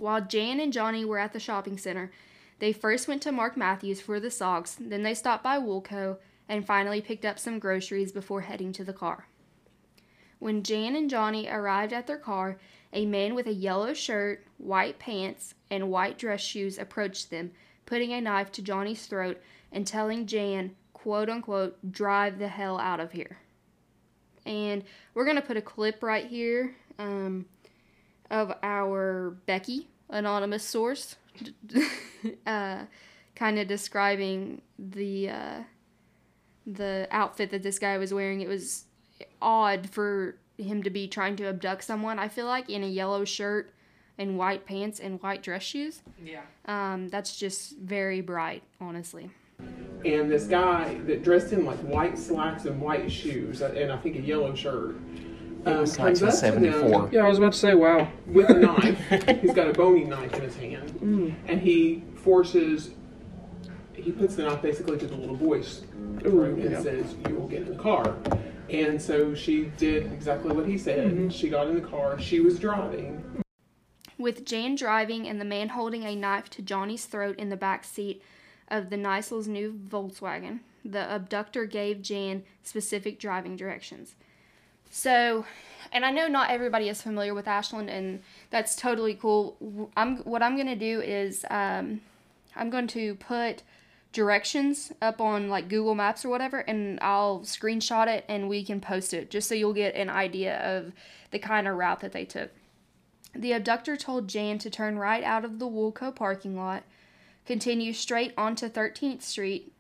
While 0.03 0.19
Jan 0.19 0.59
and 0.59 0.73
Johnny 0.73 1.05
were 1.05 1.17
at 1.17 1.31
the 1.31 1.39
shopping 1.39 1.77
center, 1.77 2.11
they 2.59 2.73
first 2.73 3.07
went 3.07 3.21
to 3.21 3.31
Mark 3.31 3.55
Matthews 3.55 4.01
for 4.01 4.19
the 4.19 4.29
socks, 4.29 4.75
then 4.77 5.01
they 5.01 5.13
stopped 5.13 5.45
by 5.45 5.57
Woolco, 5.57 6.17
and 6.50 6.67
finally 6.67 7.00
picked 7.00 7.23
up 7.23 7.39
some 7.39 7.57
groceries 7.57 8.11
before 8.11 8.41
heading 8.41 8.73
to 8.73 8.83
the 8.83 8.91
car. 8.91 9.27
When 10.39 10.61
Jan 10.61 10.97
and 10.97 11.09
Johnny 11.09 11.47
arrived 11.47 11.94
at 11.94 12.05
their 12.05 12.17
car, 12.17 12.57
a 12.91 13.05
man 13.05 13.33
with 13.33 13.47
a 13.47 13.53
yellow 13.53 13.94
shirt, 13.94 14.45
white 14.57 15.00
pants, 15.00 15.53
and 15.71 15.89
white 15.89 16.17
dress 16.17 16.41
shoes 16.41 16.77
approached 16.77 17.29
them, 17.29 17.51
putting 17.85 18.11
a 18.11 18.19
knife 18.19 18.51
to 18.51 18.61
Johnny's 18.61 19.05
throat 19.05 19.41
and 19.71 19.88
telling 19.88 20.27
Jan, 20.27 20.75
quote 20.91 21.29
unquote, 21.29 21.94
drive 21.94 22.39
the 22.39 22.50
hell 22.50 22.77
out 22.77 23.00
of 23.00 23.13
here. 23.13 23.38
And 24.45 24.83
we're 25.13 25.23
going 25.23 25.38
to 25.38 25.41
put 25.41 25.55
a 25.55 25.61
clip 25.61 26.03
right 26.03 26.27
here 26.27 26.75
um, 27.00 27.45
of 28.29 28.53
our 28.61 29.38
Becky 29.45 29.88
anonymous 30.09 30.63
source, 30.63 31.15
uh, 32.45 32.85
kind 33.35 33.59
of 33.59 33.67
describing 33.67 34.61
the 34.77 35.29
uh, 35.29 35.59
the 36.65 37.07
outfit 37.11 37.51
that 37.51 37.63
this 37.63 37.79
guy 37.79 37.97
was 37.97 38.13
wearing. 38.13 38.41
It 38.41 38.47
was 38.47 38.85
odd 39.41 39.89
for 39.89 40.38
him 40.57 40.83
to 40.83 40.89
be 40.89 41.07
trying 41.07 41.35
to 41.38 41.45
abduct 41.45 41.83
someone. 41.83 42.19
I 42.19 42.27
feel 42.27 42.45
like 42.45 42.69
in 42.69 42.83
a 42.83 42.88
yellow 42.88 43.25
shirt 43.25 43.73
and 44.17 44.38
white 44.38 44.65
pants 44.65 45.00
and 45.00 45.21
white 45.21 45.41
dress 45.41 45.63
shoes. 45.63 46.01
Yeah. 46.23 46.41
Um, 46.65 47.09
that's 47.09 47.35
just 47.35 47.77
very 47.77 48.21
bright, 48.21 48.63
honestly. 48.79 49.31
And 50.05 50.29
this 50.29 50.45
guy 50.45 50.95
that 51.05 51.23
dressed 51.23 51.53
in 51.53 51.65
like 51.65 51.79
white 51.79 52.17
slacks 52.17 52.65
and 52.65 52.79
white 52.81 53.11
shoes 53.11 53.61
and 53.61 53.91
I 53.91 53.97
think 53.97 54.17
a 54.17 54.21
yellow 54.21 54.53
shirt. 54.53 54.95
Um, 55.65 55.77
was 55.77 55.95
comes 55.95 56.21
up 56.21 56.33
to 56.33 56.42
them 56.42 56.62
1974. 56.62 57.10
Yeah, 57.13 57.25
I 57.25 57.30
was 57.30 57.38
about 57.38 57.54
to 57.54 57.60
say, 57.60 57.74
wow. 57.74 58.10
with 58.27 58.50
a 58.50 58.54
knife. 58.54 59.42
He's 59.42 59.54
got 59.54 59.69
a 59.69 59.74
bony 59.74 60.04
knife 60.04 60.33
in 60.33 60.42
his 60.42 60.56
hand, 60.56 61.00
and 61.48 61.62
he 61.62 62.04
forces. 62.15 62.92
He 63.94 64.12
puts 64.12 64.36
the 64.36 64.44
knife 64.44 64.62
basically 64.62 64.98
to 64.98 65.07
the 65.07 65.15
little 65.15 65.36
boy's 65.36 65.83
throat 66.19 66.57
and 66.57 66.71
yeah. 66.71 66.81
says, 66.81 67.15
"You 67.27 67.36
will 67.36 67.48
get 67.48 67.62
in 67.62 67.69
the 67.69 67.81
car." 67.81 68.18
And 68.69 69.01
so 69.01 69.36
she 69.36 69.65
did 69.77 70.12
exactly 70.12 70.51
what 70.51 70.68
he 70.68 70.77
said. 70.77 71.12
Mm-hmm. 71.12 71.30
She 71.30 71.50
got 71.50 71.68
in 71.68 71.75
the 71.75 71.88
car. 71.88 72.19
She 72.19 72.39
was 72.39 72.60
driving. 72.60 73.44
With 74.18 74.45
Jan 74.45 74.75
driving 74.75 75.27
and 75.27 75.39
the 75.39 75.45
man 75.45 75.69
holding 75.69 76.04
a 76.04 76.15
knife 76.15 76.50
to 76.51 76.62
Johnny's 76.62 77.06
throat 77.06 77.38
in 77.38 77.50
the 77.50 77.57
back 77.57 77.83
seat 77.83 78.21
of 78.68 78.89
the 78.89 78.98
Neisel's 78.98 79.48
new 79.48 79.74
Volkswagen, 79.74 80.62
the 80.83 81.13
abductor 81.13 81.65
gave 81.65 82.01
Jan 82.01 82.44
specific 82.63 83.19
driving 83.19 83.56
directions. 83.56 84.15
So, 84.95 85.43
and 85.91 86.05
I 86.05 86.11
know 86.11 86.27
not 86.27 86.51
everybody 86.51 86.87
is 86.87 87.01
familiar 87.01 87.33
with 87.33 87.47
Ashland, 87.47 87.89
and 87.89 88.21
that's 88.51 88.75
totally 88.75 89.15
cool. 89.15 89.89
I'm 89.97 90.17
what 90.17 90.43
I'm 90.43 90.55
gonna 90.55 90.75
do 90.75 91.01
is 91.01 91.43
um, 91.49 92.01
I'm 92.55 92.69
going 92.69 92.85
to 92.89 93.15
put 93.15 93.63
directions 94.11 94.91
up 95.01 95.19
on 95.19 95.49
like 95.49 95.67
Google 95.67 95.95
Maps 95.95 96.23
or 96.23 96.29
whatever, 96.29 96.59
and 96.59 96.99
I'll 97.01 97.39
screenshot 97.39 98.07
it 98.07 98.23
and 98.29 98.47
we 98.47 98.63
can 98.63 98.79
post 98.79 99.15
it 99.15 99.31
just 99.31 99.49
so 99.49 99.55
you'll 99.55 99.73
get 99.73 99.95
an 99.95 100.11
idea 100.11 100.59
of 100.59 100.93
the 101.31 101.39
kind 101.39 101.67
of 101.67 101.75
route 101.75 102.01
that 102.01 102.11
they 102.11 102.23
took. 102.23 102.51
The 103.33 103.53
abductor 103.53 103.97
told 103.97 104.27
Jan 104.27 104.59
to 104.59 104.69
turn 104.69 105.00
right 105.00 105.23
out 105.23 105.43
of 105.43 105.57
the 105.57 105.67
Woolco 105.67 106.15
parking 106.15 106.55
lot, 106.55 106.83
continue 107.47 107.93
straight 107.93 108.31
onto 108.38 108.69
13th 108.69 109.23
Street, 109.23 109.73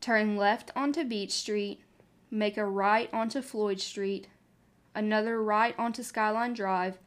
turn 0.00 0.36
left 0.36 0.70
onto 0.76 1.02
Beach 1.02 1.32
Street, 1.32 1.80
make 2.30 2.56
a 2.56 2.64
right 2.64 3.12
onto 3.12 3.42
Floyd 3.42 3.80
Street, 3.80 4.28
another 4.94 5.42
right 5.42 5.74
onto 5.78 6.02
Skyline 6.02 6.54
Drive, 6.54 6.98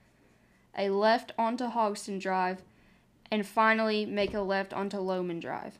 a 0.77 0.89
left 0.89 1.31
onto 1.37 1.69
Hogston 1.69 2.19
Drive, 2.19 2.61
and 3.31 3.45
finally 3.45 4.05
make 4.05 4.33
a 4.33 4.41
left 4.41 4.73
onto 4.73 4.97
Loman 4.99 5.39
Drive. 5.39 5.79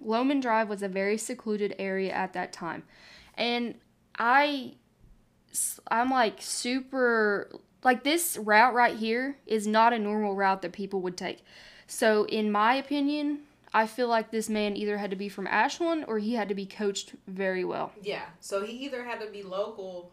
Loman 0.00 0.40
Drive 0.40 0.68
was 0.68 0.82
a 0.82 0.88
very 0.88 1.16
secluded 1.18 1.74
area 1.78 2.12
at 2.12 2.32
that 2.32 2.52
time. 2.52 2.82
And 3.34 3.74
I 4.18 4.74
I'm 5.88 6.10
like 6.10 6.36
super 6.40 7.50
like 7.82 8.04
this 8.04 8.36
route 8.36 8.74
right 8.74 8.96
here 8.96 9.38
is 9.46 9.66
not 9.66 9.92
a 9.92 9.98
normal 9.98 10.34
route 10.34 10.62
that 10.62 10.72
people 10.72 11.00
would 11.02 11.16
take. 11.16 11.44
So 11.86 12.24
in 12.24 12.50
my 12.50 12.74
opinion, 12.74 13.40
I 13.72 13.86
feel 13.86 14.08
like 14.08 14.30
this 14.30 14.48
man 14.48 14.76
either 14.76 14.98
had 14.98 15.10
to 15.10 15.16
be 15.16 15.28
from 15.28 15.46
Ashland 15.46 16.04
or 16.08 16.18
he 16.18 16.34
had 16.34 16.48
to 16.48 16.54
be 16.54 16.66
coached 16.66 17.14
very 17.26 17.64
well. 17.64 17.92
Yeah. 18.02 18.24
So 18.40 18.64
he 18.64 18.72
either 18.84 19.04
had 19.04 19.20
to 19.20 19.30
be 19.30 19.42
local. 19.42 20.10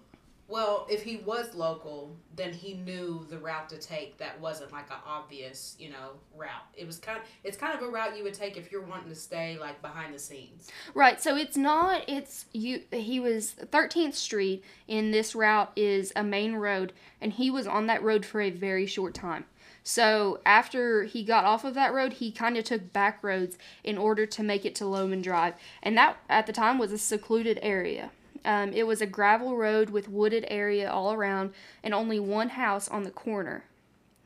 Well, 0.53 0.85
if 0.87 1.01
he 1.01 1.17
was 1.17 1.55
local, 1.55 2.15
then 2.35 2.53
he 2.53 2.75
knew 2.75 3.25
the 3.27 3.39
route 3.39 3.69
to 3.69 3.77
take 3.77 4.19
that 4.19 4.39
wasn't 4.39 4.71
like 4.71 4.87
an 4.91 4.97
obvious, 5.03 5.75
you 5.79 5.89
know, 5.89 6.11
route. 6.35 6.67
It 6.75 6.85
was 6.85 6.99
kind 6.99 7.21
it's 7.43 7.57
kind 7.57 7.75
of 7.75 7.81
a 7.81 7.89
route 7.89 8.15
you 8.15 8.23
would 8.23 8.35
take 8.35 8.55
if 8.55 8.71
you're 8.71 8.85
wanting 8.85 9.09
to 9.09 9.15
stay 9.15 9.57
like 9.59 9.81
behind 9.81 10.13
the 10.13 10.19
scenes. 10.19 10.69
Right, 10.93 11.19
so 11.19 11.35
it's 11.35 11.57
not 11.57 12.07
it's 12.07 12.45
you 12.53 12.83
he 12.91 13.19
was 13.19 13.55
13th 13.65 14.13
Street 14.13 14.63
and 14.87 15.11
this 15.11 15.33
route 15.33 15.71
is 15.75 16.13
a 16.15 16.23
main 16.23 16.53
road 16.53 16.93
and 17.19 17.33
he 17.33 17.49
was 17.49 17.65
on 17.65 17.87
that 17.87 18.03
road 18.03 18.23
for 18.23 18.39
a 18.39 18.51
very 18.51 18.85
short 18.85 19.15
time. 19.15 19.45
So 19.81 20.39
after 20.45 21.05
he 21.05 21.23
got 21.23 21.45
off 21.45 21.65
of 21.65 21.73
that 21.73 21.95
road, 21.95 22.13
he 22.13 22.31
kind 22.31 22.57
of 22.57 22.63
took 22.63 22.93
back 22.93 23.23
roads 23.23 23.57
in 23.83 23.97
order 23.97 24.27
to 24.27 24.43
make 24.43 24.65
it 24.65 24.75
to 24.75 24.85
Loman 24.85 25.23
Drive. 25.23 25.55
And 25.81 25.97
that 25.97 26.17
at 26.29 26.45
the 26.45 26.53
time 26.53 26.77
was 26.77 26.91
a 26.91 26.99
secluded 26.99 27.57
area. 27.63 28.11
Um, 28.45 28.73
it 28.73 28.85
was 28.85 29.01
a 29.01 29.05
gravel 29.05 29.55
road 29.55 29.89
with 29.89 30.09
wooded 30.09 30.45
area 30.47 30.91
all 30.91 31.13
around 31.13 31.53
and 31.83 31.93
only 31.93 32.19
one 32.19 32.49
house 32.49 32.87
on 32.87 33.03
the 33.03 33.11
corner. 33.11 33.65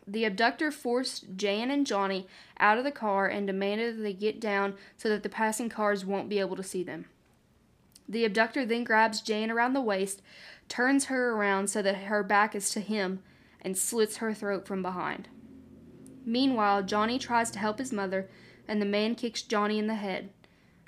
The 0.07 0.23
abductor 0.23 0.71
forced 0.71 1.35
Jan 1.35 1.69
and 1.69 1.85
Johnny 1.85 2.27
out 2.59 2.77
of 2.77 2.83
the 2.83 2.91
car 2.91 3.27
and 3.27 3.45
demanded 3.45 3.97
that 3.97 4.01
they 4.01 4.13
get 4.13 4.39
down 4.39 4.75
so 4.95 5.09
that 5.09 5.21
the 5.21 5.29
passing 5.29 5.69
cars 5.69 6.05
won't 6.05 6.29
be 6.29 6.39
able 6.39 6.55
to 6.55 6.63
see 6.63 6.81
them. 6.81 7.05
The 8.07 8.23
abductor 8.23 8.65
then 8.65 8.85
grabs 8.85 9.21
Jan 9.21 9.51
around 9.51 9.73
the 9.73 9.81
waist, 9.81 10.21
turns 10.69 11.05
her 11.05 11.31
around 11.31 11.69
so 11.69 11.81
that 11.81 11.95
her 11.95 12.23
back 12.23 12.55
is 12.55 12.69
to 12.69 12.79
him, 12.79 13.21
and 13.61 13.77
slits 13.77 14.17
her 14.17 14.33
throat 14.33 14.65
from 14.65 14.81
behind. 14.81 15.27
Meanwhile, 16.25 16.83
Johnny 16.83 17.19
tries 17.19 17.51
to 17.51 17.59
help 17.59 17.79
his 17.79 17.91
mother, 17.91 18.29
and 18.65 18.81
the 18.81 18.85
man 18.85 19.15
kicks 19.15 19.41
Johnny 19.41 19.77
in 19.77 19.87
the 19.87 19.95
head. 19.95 20.29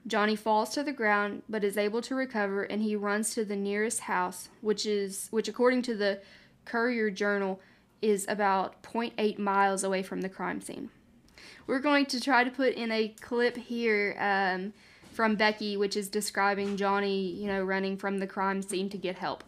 Johnny 0.09 0.35
falls 0.35 0.69
to 0.71 0.83
the 0.83 0.91
ground 0.91 1.43
but 1.47 1.63
is 1.63 1.77
able 1.77 2.01
to 2.01 2.15
recover 2.15 2.63
and 2.63 2.81
he 2.81 2.95
runs 2.95 3.33
to 3.35 3.45
the 3.45 3.55
nearest 3.55 4.01
house, 4.01 4.49
which 4.61 4.85
is 4.85 5.27
which 5.31 5.47
according 5.47 5.83
to 5.83 5.95
the 5.95 6.19
Courier 6.65 7.09
Journal 7.09 7.59
is 8.01 8.25
about 8.27 8.81
0.8 8.83 9.37
miles 9.37 9.83
away 9.83 10.03
from 10.03 10.21
the 10.21 10.29
crime 10.29 10.61
scene. 10.61 10.89
We're 11.67 11.79
going 11.79 12.05
to 12.07 12.19
try 12.19 12.43
to 12.43 12.51
put 12.51 12.73
in 12.73 12.91
a 12.91 13.09
clip 13.21 13.55
here 13.55 14.15
um, 14.19 14.73
from 15.11 15.35
Becky, 15.35 15.77
which 15.77 15.95
is 15.95 16.09
describing 16.09 16.77
Johnny, 16.77 17.31
you 17.31 17.47
know, 17.47 17.61
running 17.63 17.97
from 17.97 18.19
the 18.19 18.27
crime 18.27 18.61
scene 18.61 18.89
to 18.89 18.97
get 18.97 19.17
help. 19.17 19.43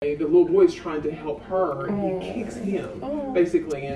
The 0.00 0.16
little 0.16 0.46
boy 0.46 0.64
is 0.64 0.74
trying 0.74 1.02
to 1.02 1.12
help 1.12 1.42
her, 1.44 1.86
and 1.86 2.22
he 2.22 2.32
kicks 2.32 2.56
him 2.56 3.32
basically 3.32 3.86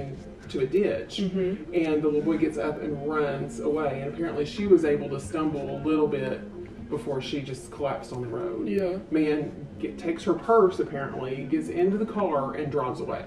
into 0.52 0.64
a 0.64 0.68
ditch. 0.68 1.18
Mm-hmm. 1.18 1.74
And 1.74 2.02
the 2.02 2.08
little 2.08 2.22
boy 2.22 2.38
gets 2.38 2.58
up 2.58 2.82
and 2.82 3.08
runs 3.08 3.60
away. 3.60 4.02
And 4.02 4.12
apparently, 4.12 4.44
she 4.44 4.66
was 4.66 4.84
able 4.84 5.08
to 5.10 5.20
stumble 5.20 5.76
a 5.76 5.78
little 5.82 6.08
bit 6.08 6.88
before 6.90 7.20
she 7.20 7.40
just 7.40 7.70
collapsed 7.70 8.12
on 8.12 8.22
the 8.22 8.28
road. 8.28 8.68
Yeah. 8.68 8.98
Man 9.10 9.68
get, 9.78 9.98
takes 9.98 10.24
her 10.24 10.34
purse, 10.34 10.80
apparently, 10.80 11.44
gets 11.44 11.68
into 11.68 11.96
the 11.96 12.06
car, 12.06 12.54
and 12.54 12.70
drives 12.70 13.00
away. 13.00 13.24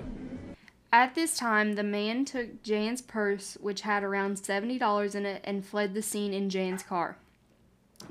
At 0.91 1.15
this 1.15 1.37
time, 1.37 1.73
the 1.73 1.83
man 1.83 2.25
took 2.25 2.61
Jan's 2.61 3.01
purse, 3.01 3.57
which 3.59 3.81
had 3.81 4.03
around 4.03 4.37
$70 4.37 5.15
in 5.15 5.25
it, 5.25 5.41
and 5.43 5.65
fled 5.65 5.93
the 5.93 6.01
scene 6.01 6.33
in 6.33 6.49
Jan's 6.49 6.83
car. 6.83 7.17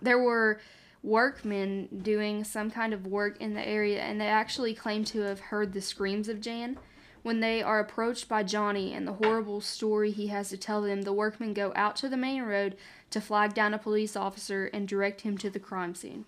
There 0.00 0.18
were 0.18 0.60
workmen 1.02 2.00
doing 2.02 2.44
some 2.44 2.70
kind 2.70 2.94
of 2.94 3.06
work 3.06 3.40
in 3.40 3.54
the 3.54 3.66
area, 3.66 4.00
and 4.00 4.20
they 4.20 4.26
actually 4.26 4.74
claim 4.74 5.04
to 5.04 5.20
have 5.20 5.38
heard 5.38 5.74
the 5.74 5.82
screams 5.82 6.28
of 6.28 6.40
Jan. 6.40 6.78
When 7.22 7.38
they 7.38 7.62
are 7.62 7.78
approached 7.78 8.28
by 8.28 8.42
Johnny 8.42 8.92
and 8.92 9.06
the 9.06 9.12
horrible 9.12 9.60
story 9.60 10.10
he 10.10 10.26
has 10.28 10.48
to 10.48 10.56
tell 10.56 10.82
them, 10.82 11.02
the 11.02 11.12
workmen 11.12 11.54
go 11.54 11.72
out 11.76 11.94
to 11.96 12.08
the 12.08 12.16
main 12.16 12.42
road 12.42 12.76
to 13.10 13.20
flag 13.20 13.54
down 13.54 13.74
a 13.74 13.78
police 13.78 14.16
officer 14.16 14.66
and 14.72 14.88
direct 14.88 15.20
him 15.20 15.38
to 15.38 15.48
the 15.48 15.60
crime 15.60 15.94
scene. 15.94 16.24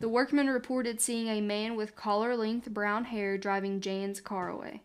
The 0.00 0.08
workmen 0.08 0.48
reported 0.48 1.00
seeing 1.00 1.28
a 1.28 1.40
man 1.40 1.76
with 1.76 1.96
collar 1.96 2.36
length 2.36 2.68
brown 2.70 3.04
hair 3.04 3.38
driving 3.38 3.80
Jan's 3.80 4.20
car 4.20 4.48
away. 4.48 4.82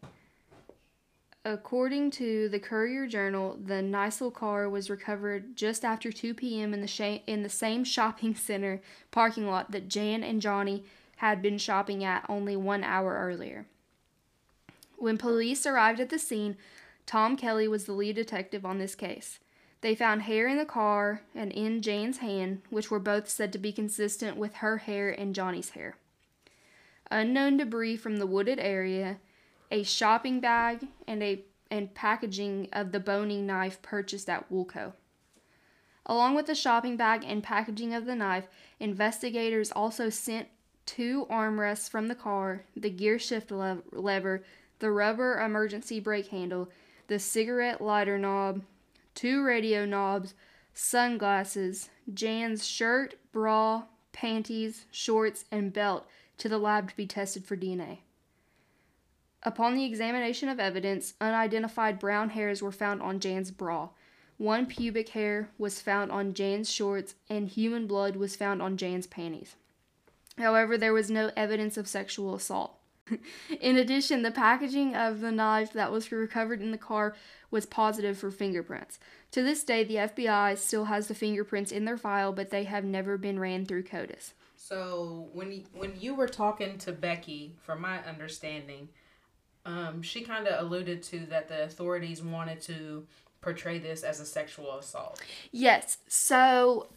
According 1.44 2.12
to 2.12 2.48
the 2.50 2.60
Courier 2.60 3.08
Journal, 3.08 3.58
the 3.62 3.82
Nisel 3.82 4.32
car 4.32 4.70
was 4.70 4.92
recovered 4.92 5.56
just 5.56 5.84
after 5.84 6.12
2 6.12 6.36
p.m. 6.36 6.72
in 6.72 6.82
the 6.82 6.88
sha- 6.88 7.24
in 7.26 7.42
the 7.42 7.50
same 7.50 7.84
shopping 7.84 8.36
center 8.48 8.80
parking 9.10 9.48
lot 9.48 9.72
that 9.72 9.90
Jan 9.90 10.24
and 10.24 10.40
Johnny 10.40 10.84
had 11.18 11.42
been 11.42 11.58
shopping 11.58 12.04
at 12.04 12.26
only 12.30 12.56
one 12.56 12.84
hour 12.84 13.18
earlier. 13.20 13.66
When 15.02 15.18
police 15.18 15.66
arrived 15.66 16.00
at 16.00 16.10
the 16.10 16.20
scene, 16.20 16.58
Tom 17.08 17.36
Kelly 17.36 17.68
was 17.68 17.86
the 17.86 17.92
lead 17.92 18.18
detective 18.18 18.64
on 18.64 18.78
this 18.78 18.94
case. 18.94 19.40
They 19.82 19.96
found 19.96 20.22
hair 20.22 20.48
in 20.48 20.58
the 20.58 20.66
car 20.66 21.24
and 21.34 21.52
in 21.52 21.82
Jane's 21.82 22.20
hand, 22.20 22.62
which 22.70 22.92
were 22.92 23.00
both 23.00 23.28
said 23.28 23.52
to 23.54 23.58
be 23.58 23.72
consistent 23.72 24.38
with 24.38 24.58
her 24.58 24.78
hair 24.78 25.10
and 25.10 25.34
Johnny's 25.34 25.72
hair. 25.72 25.98
Unknown 27.10 27.58
debris 27.58 27.98
from 27.98 28.18
the 28.18 28.28
wooded 28.28 28.60
area, 28.60 29.18
a 29.72 29.82
shopping 29.82 30.40
bag, 30.40 30.88
and 31.08 31.24
a 31.24 31.46
and 31.72 31.96
packaging 31.96 32.70
of 32.72 32.92
the 32.92 33.00
boning 33.00 33.48
knife 33.48 33.82
purchased 33.82 34.30
at 34.30 34.52
Woolco. 34.52 34.94
Along 36.06 36.36
with 36.36 36.46
the 36.46 36.54
shopping 36.54 36.96
bag 36.96 37.24
and 37.26 37.42
packaging 37.42 37.96
of 37.96 38.06
the 38.06 38.16
knife, 38.16 38.48
investigators 38.80 39.72
also 39.72 40.10
sent 40.10 40.48
two 40.86 41.26
armrests 41.28 41.90
from 41.90 42.08
the 42.08 42.14
car, 42.14 42.66
the 42.76 42.90
gear 42.92 43.18
shift 43.18 43.50
lev- 43.50 43.82
lever, 43.92 44.44
the 44.82 44.92
rubber 44.92 45.40
emergency 45.40 46.00
brake 46.00 46.28
handle, 46.28 46.70
the 47.08 47.20
cigarette 47.20 47.80
lighter 47.80 48.18
knob, 48.18 48.64
two 49.16 49.44
radio 49.44 49.86
knobs, 49.86 50.34
sunglasses, 50.74 51.90
Jan's 52.14 52.68
shirt, 52.68 53.16
bra, 53.32 53.84
panties, 54.12 54.86
shorts, 54.92 55.46
and 55.52 55.72
belt 55.72 56.06
to 56.38 56.50
the 56.50 56.58
lab 56.58 56.90
to 56.90 56.98
be 56.98 57.08
tested 57.08 57.46
for 57.46 57.56
DNA. 57.56 58.00
Upon 59.44 59.76
the 59.76 59.86
examination 59.86 60.50
of 60.50 60.60
evidence, 60.60 61.14
unidentified 61.22 62.00
brown 62.00 62.30
hairs 62.30 62.62
were 62.62 62.72
found 62.72 63.02
on 63.02 63.20
Jan's 63.20 63.52
bra. 63.52 63.90
One 64.38 64.66
pubic 64.66 65.10
hair 65.10 65.50
was 65.58 65.82
found 65.82 66.12
on 66.12 66.34
Jan's 66.34 66.72
shorts, 66.72 67.16
and 67.30 67.48
human 67.48 67.88
blood 67.88 68.16
was 68.16 68.36
found 68.36 68.62
on 68.62 68.78
Jan's 68.78 69.08
panties. 69.08 69.56
However, 70.38 70.78
there 70.78 70.94
was 70.94 71.12
no 71.12 71.32
evidence 71.36 71.78
of 71.78 71.88
sexual 71.88 72.36
assault. 72.36 72.81
In 73.62 73.78
addition, 73.78 74.22
the 74.22 74.32
packaging 74.32 74.96
of 74.96 75.22
the 75.22 75.32
knife 75.32 75.74
that 75.74 75.92
was 75.92 76.12
recovered 76.12 76.62
in 76.62 76.72
the 76.72 76.78
car 76.78 77.16
was 77.50 77.66
positive 77.66 78.18
for 78.18 78.32
fingerprints. 78.32 79.00
To 79.32 79.44
this 79.44 79.64
day, 79.64 79.84
the 79.84 79.96
FBI 79.96 80.58
still 80.58 80.86
has 80.86 81.08
the 81.08 81.16
fingerprints 81.16 81.72
in 81.72 81.86
their 81.86 81.98
file, 81.98 82.34
but 82.34 82.50
they 82.50 82.66
have 82.66 82.84
never 82.84 83.18
been 83.18 83.40
ran 83.40 83.66
through 83.66 83.84
CODIS. 83.84 84.34
So 84.56 85.30
when 85.34 85.52
you, 85.52 85.64
when 85.74 85.94
you 86.00 86.14
were 86.14 86.28
talking 86.28 86.78
to 86.80 86.92
Becky, 86.92 87.56
from 87.62 87.82
my 87.82 88.00
understanding, 88.04 88.90
um, 89.66 90.02
she 90.02 90.22
kind 90.22 90.48
of 90.48 90.66
alluded 90.66 91.04
to 91.04 91.20
that 91.28 91.48
the 91.48 91.64
authorities 91.64 92.22
wanted 92.22 92.62
to 92.62 93.06
portray 93.42 93.80
this 93.80 94.04
as 94.04 94.20
a 94.20 94.26
sexual 94.26 94.78
assault. 94.78 95.22
Yes. 95.52 95.98
So 96.08 96.88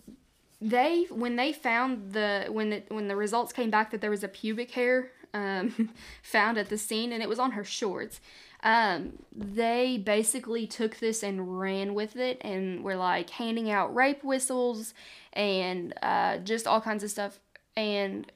they 0.61 1.07
when 1.11 1.37
they 1.37 1.53
found 1.53 2.13
the 2.13 2.47
when 2.51 2.73
it, 2.73 2.87
when 2.89 3.09
the 3.09 3.17
results 3.17 3.53
came 3.53 3.71
back 3.71 3.91
that 3.91 4.01
there 4.01 4.11
was 4.11 4.25
a 4.25 4.29
pubic 4.29 4.71
hair 4.71 5.11
um, 5.35 5.91
found 6.23 6.57
at 6.57 6.71
the 6.71 6.79
scene 6.79 7.13
and 7.13 7.23
it 7.23 7.29
was 7.29 7.39
on 7.39 7.53
her 7.53 7.65
shorts. 7.65 8.21
Um, 8.63 9.19
they 9.31 9.99
basically 9.99 10.67
took 10.67 10.97
this 10.97 11.23
and 11.23 11.61
ran 11.61 11.93
with 11.93 12.17
it 12.17 12.39
and 12.41 12.83
were 12.83 12.97
like 12.97 13.29
handing 13.29 13.71
out 13.71 13.95
rape 13.95 14.25
whistles 14.25 14.95
and 15.35 15.93
uh, 16.03 16.39
just 16.39 16.67
all 16.67 16.81
kinds 16.81 17.05
of 17.05 17.11
stuff. 17.11 17.39
And 17.77 18.31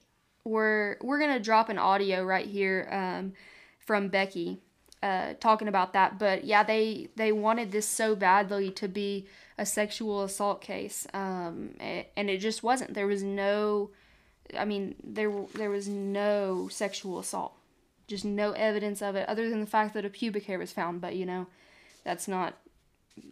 we're 0.45 0.97
we're 1.01 1.19
gonna 1.19 1.41
drop 1.41 1.71
an 1.71 1.79
audio 1.79 2.23
right 2.25 2.47
here 2.47 2.89
um, 2.91 3.33
from 3.79 4.09
Becky 4.09 4.61
uh, 5.03 5.35
talking 5.41 5.69
about 5.69 5.93
that. 5.93 6.19
But 6.19 6.45
yeah, 6.45 6.63
they 6.63 7.09
they 7.17 7.33
wanted 7.33 7.73
this 7.73 7.87
so 7.87 8.15
badly 8.15 8.71
to 8.73 8.89
be 8.89 9.27
a 9.57 9.67
sexual 9.67 10.23
assault 10.23 10.61
case, 10.61 11.07
um, 11.15 11.71
and 11.81 12.31
it 12.31 12.39
just 12.39 12.63
wasn't. 12.63 12.95
There 12.95 13.07
was 13.07 13.23
no, 13.23 13.91
I 14.57 14.65
mean, 14.65 14.95
there 15.03 15.33
there 15.55 15.71
was 15.71 15.89
no 15.89 16.69
sexual 16.69 17.19
assault, 17.19 17.55
just 18.07 18.25
no 18.25 18.53
evidence 18.53 19.03
of 19.03 19.17
it, 19.17 19.29
other 19.29 19.49
than 19.51 19.61
the 19.61 19.67
fact 19.67 19.95
that 19.95 20.05
a 20.05 20.11
pubic 20.11 20.45
hair 20.45 20.59
was 20.59 20.73
found. 20.73 21.01
But 21.01 21.17
you 21.17 21.27
know, 21.27 21.47
that's 22.05 22.29
not 22.29 22.55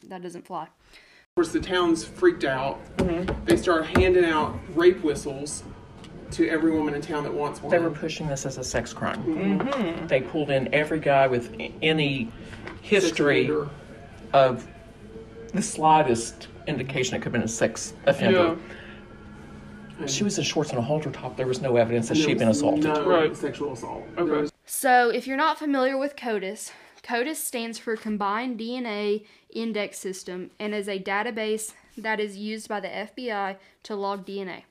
that 0.04 0.22
doesn't 0.22 0.46
fly. 0.46 0.64
Of 0.64 1.34
course, 1.36 1.52
the 1.52 1.60
town's 1.60 2.04
freaked 2.04 2.44
out. 2.44 2.78
Mm-hmm. 2.96 3.44
They 3.44 3.56
start 3.56 3.86
handing 3.86 4.24
out 4.24 4.58
rape 4.74 5.02
whistles 5.02 5.62
to 6.32 6.48
every 6.48 6.72
woman 6.72 6.94
in 6.94 7.00
town 7.00 7.22
that 7.24 7.32
wants 7.32 7.62
one. 7.62 7.70
They 7.70 7.78
were 7.78 7.90
pushing 7.90 8.26
this 8.26 8.46
as 8.46 8.58
a 8.58 8.64
sex 8.64 8.92
crime. 8.92 9.22
Mm-hmm. 9.22 10.06
They 10.06 10.22
pulled 10.22 10.50
in 10.50 10.72
every 10.74 10.98
guy 10.98 11.26
with 11.26 11.54
any 11.82 12.32
history 12.82 13.50
of 14.32 14.66
the 15.52 15.62
slightest 15.62 16.48
indication 16.66 17.14
it 17.14 17.18
could 17.18 17.26
have 17.26 17.32
been 17.32 17.42
a 17.42 17.48
sex 17.48 17.94
offender. 18.06 18.56
She 20.06 20.24
was 20.24 20.36
in 20.38 20.44
shorts 20.44 20.70
and 20.70 20.78
a 20.78 20.82
halter 20.82 21.10
top. 21.10 21.36
There 21.36 21.46
was 21.46 21.62
no 21.62 21.76
evidence 21.76 22.08
that 22.08 22.16
she 22.16 22.28
had 22.28 22.38
been 22.38 22.48
assaulted. 22.48 22.84
No 22.84 23.08
Right. 23.08 23.34
sexual 23.36 23.72
assault. 23.72 24.04
Okay. 24.18 24.50
So, 24.64 25.08
if 25.10 25.26
you're 25.26 25.36
not 25.36 25.58
familiar 25.58 25.96
with 25.96 26.16
CODIS, 26.16 26.72
CODIS 27.02 27.36
stands 27.42 27.78
for 27.78 27.96
Combined 27.96 28.58
DNA 28.58 29.24
Index 29.50 29.98
System 29.98 30.50
and 30.58 30.74
is 30.74 30.88
a 30.88 30.98
database 30.98 31.72
that 31.96 32.20
is 32.20 32.36
used 32.36 32.68
by 32.68 32.80
the 32.80 32.88
FBI 32.88 33.56
to 33.84 33.96
log 33.96 34.26
DNA. 34.26 34.64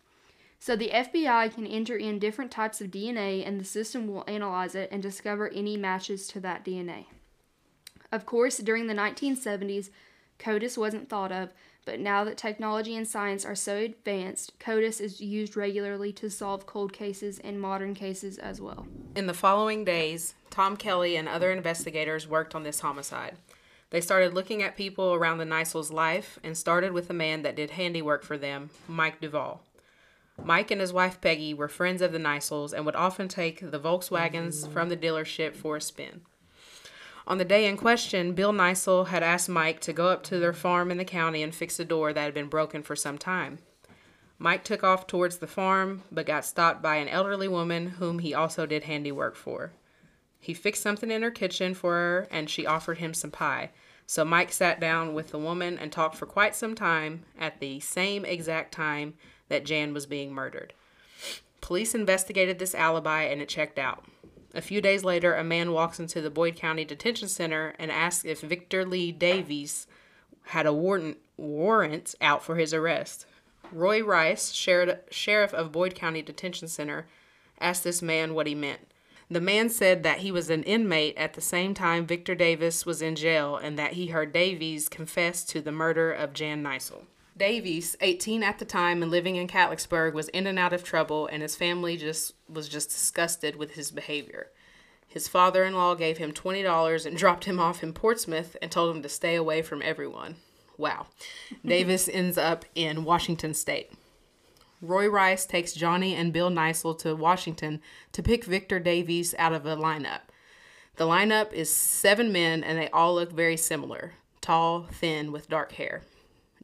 So, 0.59 0.75
the 0.75 0.91
FBI 0.91 1.53
can 1.53 1.65
enter 1.65 1.95
in 1.97 2.19
different 2.19 2.51
types 2.51 2.79
of 2.81 2.91
DNA 2.91 3.45
and 3.45 3.59
the 3.59 3.65
system 3.65 4.07
will 4.07 4.25
analyze 4.27 4.75
it 4.75 4.89
and 4.91 5.01
discover 5.01 5.49
any 5.49 5.75
matches 5.75 6.27
to 6.27 6.39
that 6.41 6.63
DNA. 6.63 7.05
Of 8.11 8.25
course, 8.25 8.57
during 8.57 8.87
the 8.87 8.93
1970s, 8.93 9.89
CODIS 10.39 10.77
wasn't 10.77 11.09
thought 11.09 11.31
of, 11.31 11.53
but 11.85 11.99
now 11.99 12.23
that 12.23 12.37
technology 12.37 12.95
and 12.95 13.07
science 13.07 13.45
are 13.45 13.55
so 13.55 13.77
advanced, 13.77 14.57
CODIS 14.59 14.99
is 14.99 15.21
used 15.21 15.55
regularly 15.55 16.11
to 16.13 16.29
solve 16.29 16.65
cold 16.65 16.91
cases 16.91 17.39
and 17.39 17.61
modern 17.61 17.93
cases 17.93 18.37
as 18.37 18.59
well. 18.59 18.87
In 19.15 19.27
the 19.27 19.33
following 19.33 19.85
days, 19.85 20.33
Tom 20.49 20.75
Kelly 20.75 21.15
and 21.15 21.29
other 21.29 21.51
investigators 21.51 22.27
worked 22.27 22.55
on 22.55 22.63
this 22.63 22.79
homicide. 22.79 23.37
They 23.91 24.01
started 24.01 24.33
looking 24.33 24.63
at 24.63 24.75
people 24.75 25.13
around 25.13 25.37
the 25.37 25.45
Nisel's 25.45 25.91
life 25.91 26.39
and 26.43 26.57
started 26.57 26.91
with 26.91 27.09
a 27.09 27.13
man 27.13 27.43
that 27.43 27.55
did 27.55 27.71
handiwork 27.71 28.23
for 28.23 28.37
them, 28.37 28.71
Mike 28.87 29.21
Duvall. 29.21 29.61
Mike 30.43 30.71
and 30.71 30.81
his 30.81 30.91
wife 30.91 31.21
Peggy 31.21 31.53
were 31.53 31.67
friends 31.67 32.01
of 32.01 32.11
the 32.11 32.19
Nisels 32.19 32.73
and 32.73 32.85
would 32.85 32.95
often 32.95 33.27
take 33.27 33.71
the 33.71 33.79
Volkswagens 33.79 34.69
from 34.69 34.89
the 34.89 34.97
dealership 34.97 35.55
for 35.55 35.77
a 35.77 35.81
spin. 35.81 36.21
On 37.27 37.39
the 37.39 37.45
day 37.45 37.65
in 37.65 37.75
question, 37.75 38.33
Bill 38.33 38.53
Nisel 38.53 39.07
had 39.07 39.23
asked 39.23 39.49
Mike 39.49 39.79
to 39.81 39.93
go 39.93 40.09
up 40.09 40.21
to 40.23 40.37
their 40.37 40.53
farm 40.53 40.91
in 40.91 40.97
the 40.97 41.05
county 41.05 41.41
and 41.41 41.53
fix 41.53 41.79
a 41.79 41.85
door 41.85 42.13
that 42.13 42.21
had 42.21 42.33
been 42.35 42.47
broken 42.47 42.83
for 42.83 42.95
some 42.95 43.17
time. 43.17 43.57
Mike 44.37 44.63
took 44.63 44.83
off 44.83 45.07
towards 45.07 45.37
the 45.37 45.47
farm, 45.47 46.03
but 46.11 46.27
got 46.27 46.45
stopped 46.45 46.83
by 46.83 46.97
an 46.97 47.07
elderly 47.07 47.47
woman 47.47 47.87
whom 47.87 48.19
he 48.19 48.33
also 48.33 48.65
did 48.65 48.83
handiwork 48.83 49.35
for. 49.35 49.71
He 50.39 50.53
fixed 50.53 50.83
something 50.83 51.09
in 51.09 51.23
her 51.23 51.31
kitchen 51.31 51.73
for 51.73 51.93
her, 51.93 52.27
and 52.29 52.47
she 52.47 52.67
offered 52.67 52.99
him 52.99 53.15
some 53.15 53.31
pie. 53.31 53.71
So 54.05 54.23
Mike 54.23 54.51
sat 54.51 54.79
down 54.79 55.15
with 55.15 55.29
the 55.29 55.39
woman 55.39 55.79
and 55.79 55.91
talked 55.91 56.15
for 56.15 56.27
quite 56.27 56.53
some 56.53 56.75
time 56.75 57.23
at 57.39 57.59
the 57.59 57.79
same 57.79 58.23
exact 58.23 58.71
time 58.71 59.15
that 59.49 59.65
Jan 59.65 59.95
was 59.95 60.05
being 60.05 60.31
murdered. 60.31 60.73
Police 61.61 61.95
investigated 61.95 62.59
this 62.59 62.75
alibi 62.75 63.23
and 63.23 63.41
it 63.41 63.49
checked 63.49 63.79
out. 63.79 64.05
A 64.55 64.61
few 64.61 64.79
days 64.79 65.03
later, 65.03 65.35
a 65.35 65.43
man 65.43 65.73
walks 65.73 65.99
into 65.99 66.21
the 66.21 66.29
Boyd 66.29 66.55
County 66.55 66.85
Detention 66.85 67.27
Center 67.27 67.75
and 67.77 67.91
asks 67.91 68.23
if 68.23 68.39
Victor 68.39 68.85
Lee 68.85 69.11
Davies 69.11 69.85
had 70.45 70.65
a 70.65 70.73
warrant 70.73 71.17
warrant 71.35 72.15
out 72.21 72.41
for 72.41 72.55
his 72.55 72.73
arrest. 72.73 73.25
Roy 73.69 74.01
Rice, 74.01 74.53
sheriff 74.53 75.53
of 75.53 75.71
Boyd 75.73 75.93
County 75.93 76.21
Detention 76.21 76.69
Center, 76.69 77.05
asked 77.59 77.83
this 77.83 78.01
man 78.01 78.33
what 78.33 78.47
he 78.47 78.55
meant. 78.55 78.87
The 79.29 79.41
man 79.41 79.69
said 79.69 80.03
that 80.03 80.19
he 80.19 80.31
was 80.31 80.49
an 80.49 80.63
inmate 80.63 81.17
at 81.17 81.33
the 81.33 81.41
same 81.41 81.73
time 81.73 82.05
Victor 82.05 82.35
Davis 82.35 82.85
was 82.85 83.01
in 83.01 83.15
jail 83.15 83.57
and 83.57 83.77
that 83.77 83.93
he 83.93 84.07
heard 84.07 84.31
Davies 84.31 84.87
confess 84.87 85.43
to 85.45 85.59
the 85.59 85.71
murder 85.71 86.13
of 86.13 86.31
Jan 86.31 86.63
Neisel. 86.63 87.03
Davies, 87.37 87.97
18 87.99 88.43
at 88.43 88.59
the 88.59 88.65
time 88.65 89.01
and 89.01 89.11
living 89.11 89.35
in 89.35 89.47
Catlettsburg, 89.47 90.13
was 90.13 90.29
in 90.29 90.47
and 90.47 90.57
out 90.57 90.71
of 90.71 90.83
trouble 90.83 91.27
and 91.27 91.41
his 91.41 91.55
family 91.55 91.97
just 91.97 92.33
was 92.47 92.69
just 92.69 92.89
disgusted 92.89 93.57
with 93.57 93.71
his 93.71 93.91
behavior. 93.91 94.47
His 95.07 95.27
father-in-law 95.27 95.95
gave 95.95 96.17
him 96.17 96.31
$20 96.31 97.05
and 97.05 97.17
dropped 97.17 97.45
him 97.45 97.59
off 97.59 97.83
in 97.83 97.93
Portsmouth 97.93 98.55
and 98.61 98.71
told 98.71 98.95
him 98.95 99.01
to 99.01 99.09
stay 99.09 99.35
away 99.35 99.61
from 99.61 99.81
everyone. 99.81 100.35
Wow. 100.77 101.07
Davis 101.65 102.07
ends 102.07 102.37
up 102.37 102.65
in 102.73 103.03
Washington 103.03 103.53
state. 103.53 103.91
Roy 104.81 105.07
Rice 105.07 105.45
takes 105.45 105.73
Johnny 105.73 106.15
and 106.15 106.33
Bill 106.33 106.49
Neisel 106.49 106.97
to 106.99 107.15
Washington 107.15 107.81
to 108.11 108.23
pick 108.23 108.45
Victor 108.45 108.79
Davies 108.79 109.33
out 109.37 109.53
of 109.53 109.65
a 109.65 109.75
lineup. 109.75 110.21
The 110.97 111.05
lineup 111.05 111.51
is 111.53 111.69
seven 111.69 112.31
men 112.31 112.63
and 112.63 112.77
they 112.77 112.89
all 112.89 113.15
look 113.15 113.31
very 113.31 113.57
similar 113.57 114.13
tall, 114.41 114.83
thin, 114.91 115.31
with 115.31 115.49
dark 115.49 115.71
hair. 115.71 116.03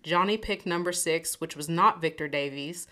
Johnny 0.03 0.37
picked 0.37 0.65
number 0.65 0.91
six, 0.91 1.39
which 1.39 1.55
was 1.55 1.69
not 1.69 2.01
Victor 2.01 2.27
Davies, 2.27 2.87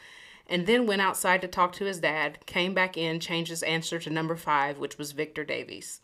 and 0.48 0.66
then 0.66 0.88
went 0.88 1.02
outside 1.02 1.42
to 1.42 1.48
talk 1.48 1.74
to 1.74 1.86
his 1.86 2.00
dad, 2.00 2.46
came 2.46 2.74
back 2.74 2.98
in, 2.98 3.20
changed 3.20 3.50
his 3.50 3.64
answer 3.64 4.00
to 4.00 4.10
number 4.10 4.36
five, 4.36 4.78
which 4.80 4.98
was 4.98 5.12
Victor 5.12 5.44
Davies. 5.44 6.02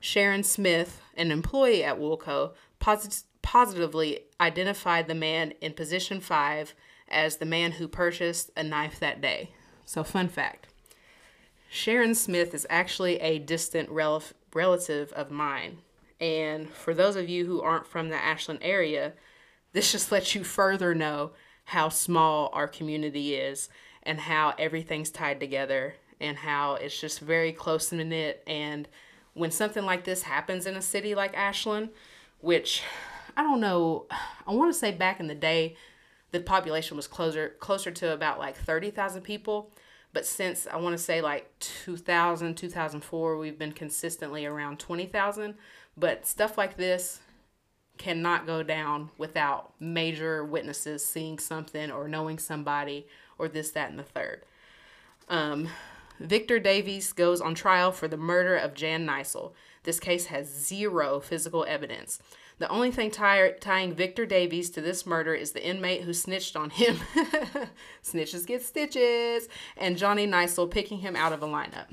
Sharon 0.00 0.42
Smith, 0.42 1.00
an 1.16 1.30
employee 1.30 1.84
at 1.84 1.98
Woolco, 1.98 2.52
posit- 2.78 3.24
positively 3.42 4.20
identified 4.40 5.06
the 5.06 5.14
man 5.14 5.52
in 5.60 5.72
position 5.72 6.20
five 6.20 6.74
as 7.08 7.36
the 7.36 7.46
man 7.46 7.72
who 7.72 7.88
purchased 7.88 8.50
a 8.56 8.62
knife 8.62 8.98
that 9.00 9.20
day. 9.20 9.50
So, 9.84 10.04
fun 10.04 10.28
fact 10.28 10.68
Sharon 11.68 12.14
Smith 12.14 12.54
is 12.54 12.66
actually 12.70 13.16
a 13.20 13.38
distant 13.38 13.88
rel- 13.90 14.22
relative 14.54 15.12
of 15.12 15.30
mine. 15.30 15.78
And 16.20 16.68
for 16.68 16.94
those 16.94 17.16
of 17.16 17.28
you 17.28 17.46
who 17.46 17.62
aren't 17.62 17.86
from 17.86 18.08
the 18.08 18.16
Ashland 18.16 18.60
area, 18.62 19.14
this 19.72 19.92
just 19.92 20.10
lets 20.10 20.34
you 20.34 20.44
further 20.44 20.94
know 20.94 21.32
how 21.64 21.88
small 21.88 22.50
our 22.52 22.66
community 22.66 23.34
is 23.34 23.68
and 24.02 24.18
how 24.18 24.54
everything's 24.58 25.10
tied 25.10 25.38
together 25.38 25.94
and 26.20 26.38
how 26.38 26.74
it's 26.74 27.00
just 27.00 27.20
very 27.20 27.52
close 27.52 27.92
knit. 27.92 28.42
And 28.46 28.88
when 29.34 29.50
something 29.50 29.84
like 29.84 30.04
this 30.04 30.22
happens 30.22 30.66
in 30.66 30.76
a 30.76 30.82
city 30.82 31.14
like 31.14 31.36
Ashland, 31.36 31.90
which 32.40 32.82
I 33.36 33.42
don't 33.42 33.60
know, 33.60 34.06
I 34.46 34.52
want 34.52 34.72
to 34.72 34.78
say 34.78 34.92
back 34.92 35.20
in 35.20 35.28
the 35.28 35.34
day, 35.34 35.76
the 36.32 36.40
population 36.40 36.96
was 36.96 37.06
closer 37.06 37.50
closer 37.60 37.90
to 37.90 38.12
about 38.12 38.38
like 38.38 38.56
30,000 38.56 39.22
people. 39.22 39.70
But 40.12 40.26
since 40.26 40.66
I 40.66 40.76
want 40.76 40.96
to 40.96 41.02
say 41.02 41.20
like 41.20 41.52
2000, 41.60 42.56
2004, 42.56 43.36
we've 43.36 43.58
been 43.58 43.72
consistently 43.72 44.44
around 44.44 44.78
20,000. 44.78 45.54
But 45.96 46.26
stuff 46.26 46.58
like 46.58 46.76
this 46.76 47.20
cannot 48.00 48.46
go 48.46 48.62
down 48.62 49.10
without 49.18 49.74
major 49.78 50.42
witnesses 50.42 51.04
seeing 51.04 51.38
something 51.38 51.90
or 51.90 52.08
knowing 52.08 52.38
somebody 52.38 53.06
or 53.38 53.46
this, 53.46 53.70
that, 53.72 53.90
and 53.90 53.98
the 53.98 54.02
third. 54.02 54.40
Um, 55.28 55.68
Victor 56.18 56.58
Davies 56.58 57.12
goes 57.12 57.42
on 57.42 57.54
trial 57.54 57.92
for 57.92 58.08
the 58.08 58.16
murder 58.16 58.56
of 58.56 58.72
Jan 58.72 59.06
Neisel. 59.06 59.52
This 59.82 60.00
case 60.00 60.26
has 60.26 60.48
zero 60.48 61.20
physical 61.20 61.66
evidence. 61.68 62.20
The 62.58 62.68
only 62.70 62.90
thing 62.90 63.10
tying 63.10 63.94
Victor 63.94 64.24
Davies 64.24 64.70
to 64.70 64.80
this 64.80 65.04
murder 65.04 65.34
is 65.34 65.52
the 65.52 65.66
inmate 65.66 66.02
who 66.02 66.14
snitched 66.14 66.56
on 66.56 66.70
him. 66.70 66.98
Snitches 68.02 68.46
get 68.46 68.62
stitches. 68.62 69.48
And 69.76 69.98
Johnny 69.98 70.26
Neisel 70.26 70.70
picking 70.70 71.00
him 71.00 71.16
out 71.16 71.32
of 71.32 71.42
a 71.42 71.46
lineup. 71.46 71.86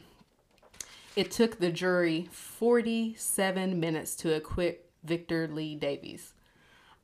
It 1.17 1.31
took 1.31 1.59
the 1.59 1.71
jury 1.71 2.29
47 2.31 3.79
minutes 3.79 4.15
to 4.17 4.33
acquit 4.33 4.86
Victor 5.03 5.47
Lee 5.47 5.75
Davies. 5.75 6.33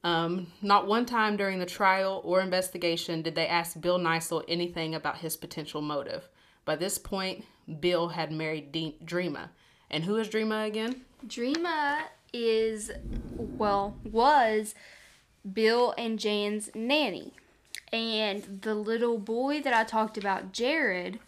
Um, 0.03 0.47
not 0.61 0.87
one 0.87 1.05
time 1.05 1.37
during 1.37 1.59
the 1.59 1.65
trial 1.65 2.21
or 2.25 2.41
investigation 2.41 3.21
did 3.21 3.35
they 3.35 3.47
ask 3.47 3.79
Bill 3.79 3.97
Neisel 3.97 4.43
anything 4.47 4.93
about 4.93 5.19
his 5.19 5.37
potential 5.37 5.81
motive. 5.81 6.27
By 6.65 6.75
this 6.75 6.97
point, 6.97 7.45
Bill 7.79 8.09
had 8.09 8.31
married 8.31 8.71
De- 8.71 8.97
Dreama. 9.03 9.49
And 9.89 10.03
who 10.03 10.17
is 10.17 10.27
Dreama 10.27 10.67
again? 10.67 11.01
Dreama 11.25 11.99
is, 12.33 12.91
well, 13.37 13.95
was 14.03 14.75
Bill 15.51 15.93
and 15.97 16.19
Jan's 16.19 16.69
nanny. 16.75 17.33
And 17.91 18.61
the 18.63 18.75
little 18.75 19.19
boy 19.19 19.61
that 19.61 19.73
I 19.73 19.83
talked 19.83 20.17
about, 20.17 20.51
Jared, 20.51 21.19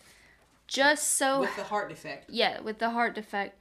just 0.67 1.15
so. 1.15 1.41
With 1.41 1.55
the 1.55 1.63
heart 1.63 1.89
defect. 1.89 2.29
Yeah, 2.29 2.59
with 2.59 2.79
the 2.79 2.89
heart 2.89 3.15
defect. 3.15 3.57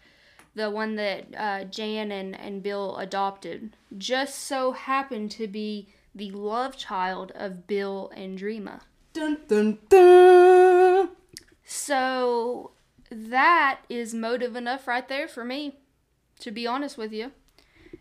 The 0.55 0.71
one 0.71 0.95
that 0.97 1.27
uh, 1.37 1.65
Jan 1.65 2.13
and, 2.13 2.39
and 2.39 2.63
Bill 2.63 2.97
adopted, 2.97 3.77
just 3.99 4.39
so 4.39 4.73
happened 4.73 5.31
to 5.33 5.49
be 5.49 5.89
the 6.15 6.31
love 6.31 6.77
child 6.77 7.33
of 7.35 7.67
Bill 7.67 8.13
and 8.15 8.39
Dreama. 8.39 8.81
Dun 9.13 9.39
dun 9.49 9.79
dun. 9.89 11.11
So 11.65 12.73
that 13.11 13.81
is 13.89 14.15
motive 14.15 14.55
enough 14.57 14.87
right 14.87 15.09
there 15.09 15.27
for 15.27 15.45
me, 15.45 15.77
to 16.41 16.51
be 16.51 16.67
honest 16.67 16.97
with 16.97 17.13
you. 17.13 17.33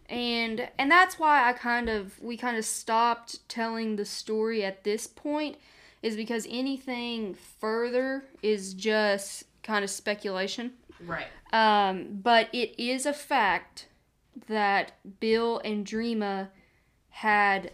And 0.10 0.70
and 0.78 0.92
that's 0.92 1.18
why 1.18 1.50
I 1.50 1.54
kind 1.54 1.90
of 1.90 2.22
we 2.22 2.38
kind 2.38 2.58
of 2.58 2.66
stopped 2.66 3.48
telling 3.50 3.96
the 3.96 4.06
story 4.06 4.64
at 4.64 4.84
this 4.84 5.08
point 5.08 5.58
is 6.02 6.16
because 6.16 6.46
anything 6.50 7.34
further 7.34 8.26
is 8.42 8.74
just 8.74 9.46
kind 9.64 9.84
of 9.84 9.90
speculation. 9.90 10.74
Right. 11.00 11.28
Um, 11.52 12.20
but 12.22 12.50
it 12.54 12.80
is 12.82 13.06
a 13.06 13.14
fact 13.14 13.88
that 14.48 14.94
Bill 15.20 15.60
and 15.64 15.86
Dreama 15.86 16.50
had 17.10 17.72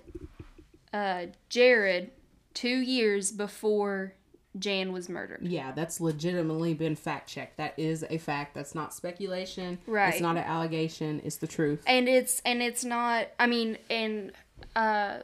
uh, 0.93 1.27
Jared 1.49 2.11
two 2.53 2.77
years 2.77 3.31
before 3.31 4.13
Jan 4.57 4.91
was 4.91 5.07
murdered. 5.07 5.39
Yeah, 5.43 5.71
that's 5.71 6.01
legitimately 6.01 6.73
been 6.73 6.95
fact 6.95 7.29
checked. 7.29 7.57
That 7.57 7.73
is 7.77 8.03
a 8.09 8.17
fact. 8.17 8.55
That's 8.55 8.73
not 8.73 8.93
speculation. 8.93 9.77
Right. 9.85 10.13
It's 10.13 10.21
not 10.21 10.37
an 10.37 10.43
allegation. 10.43 11.21
It's 11.23 11.37
the 11.37 11.47
truth. 11.47 11.83
And 11.85 12.09
it's 12.09 12.41
and 12.45 12.61
it's 12.61 12.83
not. 12.83 13.27
I 13.39 13.47
mean, 13.47 13.77
and 13.89 14.31
uh, 14.75 15.19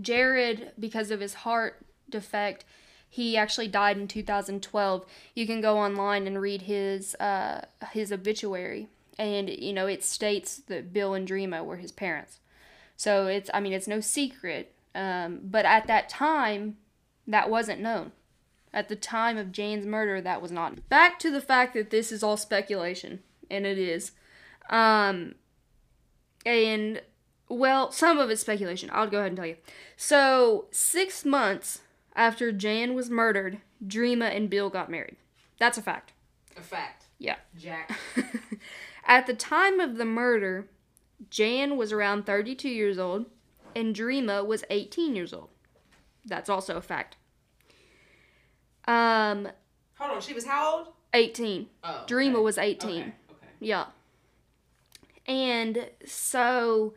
Jared 0.00 0.72
because 0.78 1.10
of 1.10 1.20
his 1.20 1.34
heart 1.34 1.80
defect, 2.10 2.64
he 3.08 3.36
actually 3.36 3.68
died 3.68 3.96
in 3.96 4.06
2012. 4.06 5.06
You 5.34 5.46
can 5.46 5.60
go 5.60 5.78
online 5.78 6.26
and 6.26 6.40
read 6.40 6.62
his 6.62 7.14
uh, 7.16 7.62
his 7.92 8.12
obituary, 8.12 8.88
and 9.18 9.48
you 9.48 9.72
know 9.72 9.86
it 9.86 10.04
states 10.04 10.56
that 10.66 10.92
Bill 10.92 11.14
and 11.14 11.26
Dreama 11.26 11.64
were 11.64 11.76
his 11.76 11.92
parents. 11.92 12.40
So 12.96 13.26
it's 13.26 13.50
I 13.54 13.60
mean 13.60 13.72
it's 13.72 13.88
no 13.88 14.00
secret. 14.00 14.74
Um, 14.94 15.40
but 15.44 15.64
at 15.64 15.86
that 15.86 16.08
time, 16.08 16.76
that 17.26 17.48
wasn't 17.48 17.80
known. 17.80 18.12
At 18.72 18.88
the 18.88 18.96
time 18.96 19.38
of 19.38 19.52
Jane's 19.52 19.86
murder, 19.86 20.20
that 20.20 20.42
was 20.42 20.50
not. 20.50 20.88
Back 20.88 21.18
to 21.20 21.30
the 21.30 21.40
fact 21.40 21.74
that 21.74 21.90
this 21.90 22.10
is 22.10 22.22
all 22.22 22.36
speculation, 22.36 23.20
and 23.50 23.64
it 23.64 23.78
is. 23.78 24.12
Um, 24.68 25.36
and 26.44 27.00
well, 27.48 27.90
some 27.90 28.18
of 28.18 28.28
it's 28.28 28.42
speculation. 28.42 28.90
I'll 28.92 29.08
go 29.08 29.18
ahead 29.18 29.28
and 29.28 29.36
tell 29.36 29.46
you. 29.46 29.56
So, 29.96 30.66
six 30.70 31.24
months 31.24 31.80
after 32.18 32.50
Jan 32.50 32.94
was 32.94 33.08
murdered, 33.08 33.60
Dreama 33.86 34.34
and 34.34 34.50
Bill 34.50 34.68
got 34.68 34.90
married. 34.90 35.16
That's 35.58 35.78
a 35.78 35.82
fact. 35.82 36.12
A 36.56 36.60
fact. 36.60 37.06
Yeah. 37.18 37.36
Jack. 37.56 37.96
At 39.06 39.26
the 39.26 39.34
time 39.34 39.78
of 39.78 39.96
the 39.96 40.04
murder, 40.04 40.66
Jan 41.30 41.76
was 41.76 41.92
around 41.92 42.26
32 42.26 42.68
years 42.68 42.98
old 42.98 43.26
and 43.74 43.94
Dreama 43.94 44.44
was 44.44 44.64
18 44.68 45.14
years 45.14 45.32
old. 45.32 45.48
That's 46.26 46.50
also 46.50 46.76
a 46.76 46.82
fact. 46.82 47.16
Um, 48.86 49.48
Hold 49.98 50.10
on. 50.10 50.20
She 50.20 50.34
was 50.34 50.44
how 50.44 50.76
old? 50.76 50.88
18. 51.14 51.68
Oh. 51.84 52.04
Dreama 52.08 52.42
was 52.42 52.58
18. 52.58 52.90
Okay. 52.90 53.00
okay. 53.00 53.14
Yeah. 53.60 53.86
And 55.26 55.88
so 56.04 56.94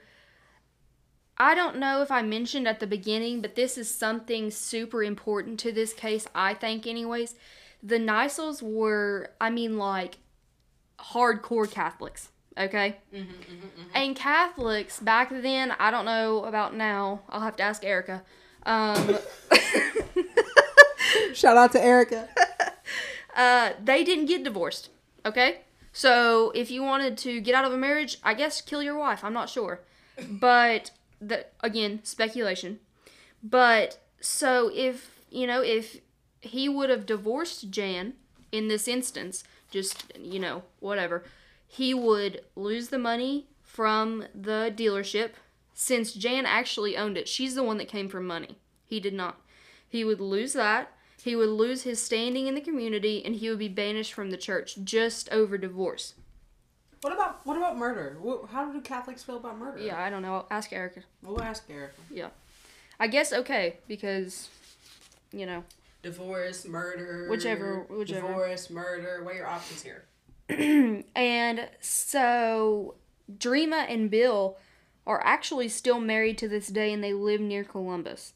I 1.42 1.56
don't 1.56 1.78
know 1.78 2.04
if 2.04 2.12
I 2.12 2.22
mentioned 2.22 2.68
at 2.68 2.80
the 2.80 2.86
beginning, 2.86 3.42
but 3.42 3.56
this 3.56 3.76
is 3.76 3.90
something 3.90 4.52
super 4.52 5.04
important 5.04 5.60
to 5.62 5.72
this 5.72 5.92
case, 5.92 6.28
I 6.36 6.54
think, 6.54 6.86
anyways. 6.86 7.34
The 7.82 7.98
Nisels 7.98 8.62
were, 8.62 9.32
I 9.42 9.50
mean, 9.50 9.80
like 9.80 10.20
hardcore 11.00 11.70
Catholics, 11.70 12.30
okay? 12.56 12.98
And 13.96 14.16
Catholics 14.16 15.00
back 15.00 15.32
then, 15.32 15.72
I 15.80 15.90
don't 15.90 16.06
know 16.06 16.46
about 16.46 16.76
now, 16.76 17.22
I'll 17.28 17.42
have 17.42 17.56
to 17.56 17.64
ask 17.64 17.84
Erica. 17.84 18.22
Um, 18.68 19.18
Shout 21.34 21.58
out 21.58 21.72
to 21.72 21.84
Erica. 21.84 22.30
uh, 23.36 23.72
they 23.84 24.04
didn't 24.04 24.28
get 24.28 24.44
divorced. 24.44 24.90
Okay? 25.26 25.62
So 25.92 26.52
if 26.54 26.70
you 26.70 26.84
wanted 26.84 27.18
to 27.18 27.42
get 27.42 27.56
out 27.56 27.66
of 27.66 27.74
a 27.74 27.78
marriage, 27.78 28.20
I 28.24 28.36
guess 28.36 28.62
kill 28.62 28.84
your 28.84 29.00
wife. 29.00 29.24
I'm 29.24 29.34
not 29.34 29.50
sure. 29.50 29.80
But 30.30 30.92
the 31.22 31.46
again, 31.62 32.02
speculation. 32.04 32.80
But 33.44 34.00
so 34.20 34.72
if 34.74 35.20
you 35.30 35.48
know 35.48 35.62
if 35.62 36.02
he 36.42 36.68
would 36.68 36.90
have 36.90 37.06
divorced 37.06 37.70
Jan 37.70 38.14
in 38.52 38.68
this 38.68 38.88
instance, 38.88 39.44
just 39.70 40.12
you 40.18 40.40
know 40.40 40.64
whatever, 40.80 41.24
he 41.68 41.94
would 41.94 42.42
lose 42.56 42.90
the 42.90 43.00
money 43.00 43.48
from 43.64 44.26
the 44.36 44.74
dealership 44.76 45.32
since 45.74 46.14
Jan 46.14 46.46
actually 46.46 46.98
owned 46.98 47.18
it. 47.18 47.28
She's 47.28 47.56
the 47.56 47.64
one 47.64 47.78
that 47.78 47.88
came 47.88 48.10
from 48.10 48.28
money. 48.28 48.58
He 48.86 49.00
did 49.00 49.14
not. 49.14 49.40
He 49.88 50.04
would 50.04 50.20
lose 50.20 50.54
that. 50.54 50.92
He 51.24 51.36
would 51.36 51.50
lose 51.50 51.84
his 51.84 52.02
standing 52.02 52.48
in 52.48 52.56
the 52.56 52.62
community 52.62 53.24
and 53.24 53.36
he 53.36 53.50
would 53.50 53.60
be 53.60 53.68
banished 53.68 54.14
from 54.14 54.32
the 54.32 54.38
church 54.38 54.78
just 54.84 55.30
over 55.32 55.58
divorce. 55.58 56.16
What 57.02 57.14
about 57.14 57.46
what 57.46 57.58
about 57.58 57.78
murder? 57.78 58.18
Wh- 58.24 58.50
How 58.52 58.72
do 58.72 58.80
Catholics 58.82 59.24
feel 59.24 59.38
about 59.38 59.58
murder? 59.58 59.80
Yeah, 59.80 60.00
I 60.02 60.10
don't 60.10 60.22
know. 60.22 60.46
Ask 60.52 60.72
Erica. 60.72 61.02
We'll 61.24 61.42
ask 61.42 61.64
Erica. 61.70 61.94
Yeah. 62.12 62.30
I 63.00 63.08
guess 63.08 63.34
okay 63.34 63.78
because 63.88 64.50
you 65.34 65.46
know, 65.46 65.64
Divorce, 66.04 66.66
murder, 66.68 67.28
Whichever- 67.30 67.86
whichever. 67.90 68.28
Divorce, 68.28 68.70
murder. 68.70 69.24
What 69.24 69.34
are 69.34 69.38
your 69.38 69.48
options 69.48 69.82
here? 69.84 70.04
and 71.16 71.70
so 71.80 72.96
Dreama 73.38 73.86
and 73.90 74.10
Bill 74.12 74.58
are 75.08 75.22
actually 75.24 75.70
still 75.70 76.00
married 76.00 76.38
to 76.40 76.48
this 76.48 76.68
day 76.68 76.92
and 76.94 77.04
they 77.04 77.14
live 77.14 77.42
near 77.42 77.64
Columbus. 77.64 78.34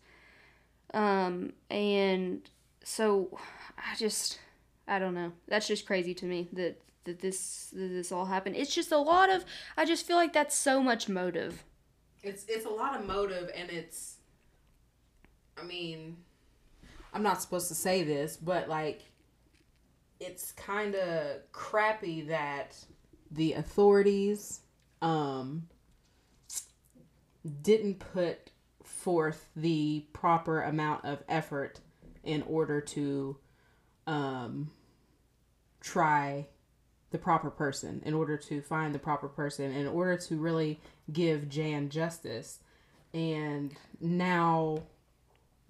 Um 0.93 1.53
and 1.69 2.41
so 2.83 3.37
I 3.77 3.95
just 3.97 4.39
I 4.87 4.97
don't 4.99 5.13
know. 5.13 5.33
That's 5.47 5.67
just 5.67 5.85
crazy 5.85 6.13
to 6.15 6.25
me 6.25 6.47
that 6.53 6.79
that 7.05 7.21
this 7.21 7.69
that 7.73 7.87
this 7.87 8.11
all 8.11 8.25
happened. 8.25 8.55
It's 8.55 8.73
just 8.73 8.91
a 8.91 8.97
lot 8.97 9.29
of 9.31 9.45
I 9.77 9.85
just 9.85 10.05
feel 10.05 10.17
like 10.17 10.33
that's 10.33 10.55
so 10.55 10.83
much 10.83 11.07
motive. 11.07 11.63
It's 12.21 12.45
it's 12.47 12.65
a 12.65 12.69
lot 12.69 12.99
of 12.99 13.07
motive, 13.07 13.49
and 13.55 13.69
it's. 13.69 14.17
I 15.57 15.63
mean, 15.63 16.17
I'm 17.13 17.23
not 17.23 17.41
supposed 17.41 17.69
to 17.69 17.75
say 17.75 18.03
this, 18.03 18.35
but 18.35 18.67
like, 18.67 19.03
it's 20.19 20.51
kind 20.51 20.95
of 20.95 21.49
crappy 21.53 22.21
that 22.23 22.75
the 23.31 23.53
authorities 23.53 24.61
um 25.01 25.67
didn't 27.61 27.99
put 27.99 28.51
forth 28.83 29.49
the 29.55 30.05
proper 30.13 30.61
amount 30.61 31.05
of 31.05 31.23
effort 31.29 31.79
in 32.23 32.41
order 32.43 32.81
to 32.81 33.37
um 34.07 34.71
try 35.79 36.47
the 37.15 37.23
proper 37.23 37.49
person 37.49 38.01
in 38.05 38.13
order 38.13 38.35
to 38.35 38.61
find 38.61 38.93
the 38.93 38.99
proper 38.99 39.29
person 39.29 39.71
in 39.71 39.87
order 39.87 40.17
to 40.17 40.35
really 40.35 40.81
give 41.13 41.47
Jan 41.47 41.87
justice. 41.89 42.59
And 43.13 43.73
now 44.01 44.83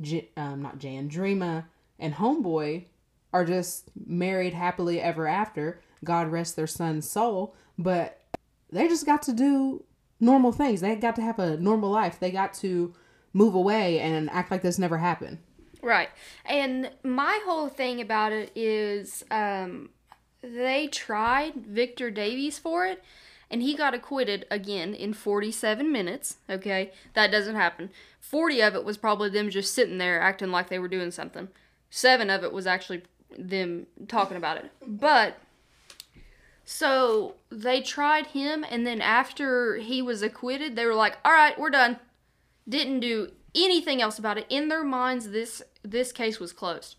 J- 0.02 0.30
um, 0.36 0.64
not 0.64 0.80
Jan 0.80 1.08
Dreama 1.08 1.66
and 2.00 2.16
Homeboy 2.16 2.86
are 3.32 3.46
just 3.46 3.92
married 4.08 4.56
happily 4.56 5.00
ever 5.00 5.28
after. 5.28 5.80
God 6.04 6.30
rest 6.30 6.56
their 6.56 6.66
son's 6.66 7.08
soul. 7.08 7.56
But 7.78 8.22
they 8.72 8.88
just 8.88 9.06
got 9.06 9.22
to 9.24 9.34
do 9.34 9.84
normal 10.20 10.52
things. 10.52 10.82
They 10.82 10.96
got 10.96 11.16
to 11.18 11.22
have 11.22 11.38
a 11.38 11.58
normal 11.58 11.92
life. 11.92 12.20
They 12.20 12.32
got 12.32 12.56
to 12.56 12.96
move 13.34 13.54
away 13.54 14.00
and 14.00 14.32
act 14.32 14.50
like 14.50 14.64
this 14.64 14.80
never 14.80 14.98
happened. 14.98 15.38
Right. 15.84 16.10
And 16.46 16.90
my 17.04 17.40
whole 17.46 17.70
thing 17.70 18.02
about 18.02 18.32
it 18.32 18.52
is 18.56 19.24
um, 19.30 19.90
they 20.46 20.88
tried 20.88 21.56
Victor 21.56 22.12
Davies 22.12 22.60
for 22.60 22.86
it, 22.86 23.04
and 23.50 23.62
he 23.62 23.76
got 23.76 23.94
acquitted 23.94 24.46
again 24.50 24.94
in 24.94 25.14
47 25.14 25.92
minutes. 25.92 26.38
Okay. 26.50 26.92
That 27.14 27.32
doesn't 27.32 27.56
happen. 27.56 27.90
40 28.20 28.62
of 28.62 28.76
it 28.76 28.86
was 28.86 28.98
probably 28.98 29.30
them 29.30 29.50
just 29.50 29.74
sitting 29.74 29.98
there 29.98 30.20
acting 30.20 30.52
like 30.52 30.70
they 30.70 30.80
were 30.80 30.88
doing 30.88 31.12
something. 31.12 31.50
Seven 31.90 32.30
of 32.30 32.44
it 32.44 32.52
was 32.52 32.68
actually 32.68 33.04
them 33.38 33.88
talking 34.08 34.38
about 34.38 34.58
it. 34.58 34.72
But. 34.86 35.38
So 36.68 37.36
they 37.52 37.82
tried 37.82 38.28
him, 38.28 38.66
and 38.68 38.88
then 38.88 39.00
after 39.00 39.76
he 39.76 40.02
was 40.02 40.24
acquitted, 40.24 40.76
they 40.76 40.88
were 40.88 40.96
like, 40.96 41.18
all 41.24 41.32
right, 41.32 41.58
we're 41.60 41.70
done 41.70 42.00
didn't 42.68 43.00
do 43.00 43.32
anything 43.54 44.02
else 44.02 44.20
about 44.20 44.38
it 44.38 44.46
in 44.50 44.68
their 44.68 44.84
minds 44.84 45.30
this 45.30 45.62
this 45.84 46.12
case 46.12 46.40
was 46.40 46.52
closed 46.52 46.96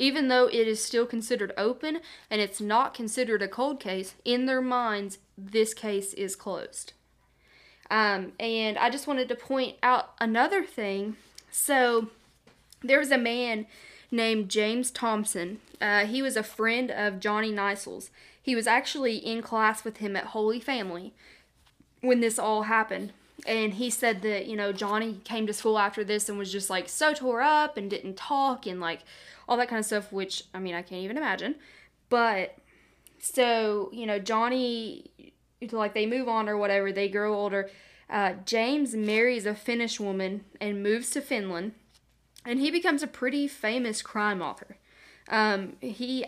even 0.00 0.28
though 0.28 0.46
it 0.46 0.66
is 0.66 0.82
still 0.82 1.06
considered 1.06 1.52
open 1.56 2.00
and 2.28 2.40
it's 2.40 2.60
not 2.60 2.94
considered 2.94 3.42
a 3.42 3.48
cold 3.48 3.78
case 3.78 4.14
in 4.24 4.46
their 4.46 4.60
minds 4.60 5.18
this 5.38 5.72
case 5.74 6.12
is 6.14 6.34
closed 6.34 6.92
um, 7.90 8.32
and 8.40 8.76
i 8.78 8.90
just 8.90 9.06
wanted 9.06 9.28
to 9.28 9.34
point 9.34 9.76
out 9.82 10.14
another 10.20 10.64
thing 10.64 11.16
so 11.50 12.08
there 12.82 12.98
was 12.98 13.10
a 13.10 13.18
man 13.18 13.66
named 14.10 14.48
James 14.48 14.90
Thompson. 14.90 15.60
Uh, 15.80 16.06
he 16.06 16.22
was 16.22 16.36
a 16.36 16.42
friend 16.42 16.90
of 16.90 17.20
Johnny 17.20 17.52
Nisel's. 17.52 18.10
He 18.42 18.56
was 18.56 18.66
actually 18.66 19.16
in 19.16 19.42
class 19.42 19.84
with 19.84 19.98
him 19.98 20.16
at 20.16 20.26
Holy 20.26 20.60
Family 20.60 21.12
when 22.00 22.20
this 22.20 22.38
all 22.38 22.64
happened. 22.64 23.12
And 23.46 23.74
he 23.74 23.90
said 23.90 24.22
that, 24.22 24.46
you 24.46 24.56
know, 24.56 24.72
Johnny 24.72 25.20
came 25.24 25.46
to 25.46 25.52
school 25.52 25.78
after 25.78 26.04
this 26.04 26.28
and 26.28 26.38
was 26.38 26.52
just 26.52 26.68
like 26.68 26.88
so 26.88 27.14
tore 27.14 27.40
up 27.40 27.76
and 27.76 27.88
didn't 27.88 28.16
talk 28.16 28.66
and 28.66 28.80
like 28.80 29.00
all 29.48 29.56
that 29.56 29.68
kind 29.68 29.80
of 29.80 29.86
stuff, 29.86 30.12
which 30.12 30.44
I 30.52 30.58
mean, 30.58 30.74
I 30.74 30.82
can't 30.82 31.02
even 31.02 31.16
imagine. 31.16 31.56
But 32.08 32.56
so, 33.18 33.90
you 33.92 34.06
know, 34.06 34.18
Johnny, 34.18 35.10
like 35.72 35.94
they 35.94 36.06
move 36.06 36.28
on 36.28 36.48
or 36.48 36.56
whatever, 36.56 36.92
they 36.92 37.08
grow 37.08 37.34
older. 37.34 37.70
Uh, 38.08 38.34
James 38.44 38.94
marries 38.94 39.46
a 39.46 39.54
Finnish 39.54 39.98
woman 40.00 40.44
and 40.60 40.82
moves 40.82 41.10
to 41.10 41.20
Finland 41.20 41.72
and 42.44 42.58
he 42.60 42.70
becomes 42.70 43.02
a 43.02 43.06
pretty 43.06 43.46
famous 43.46 44.02
crime 44.02 44.40
author. 44.40 44.76
Um, 45.28 45.76
he, 45.80 46.24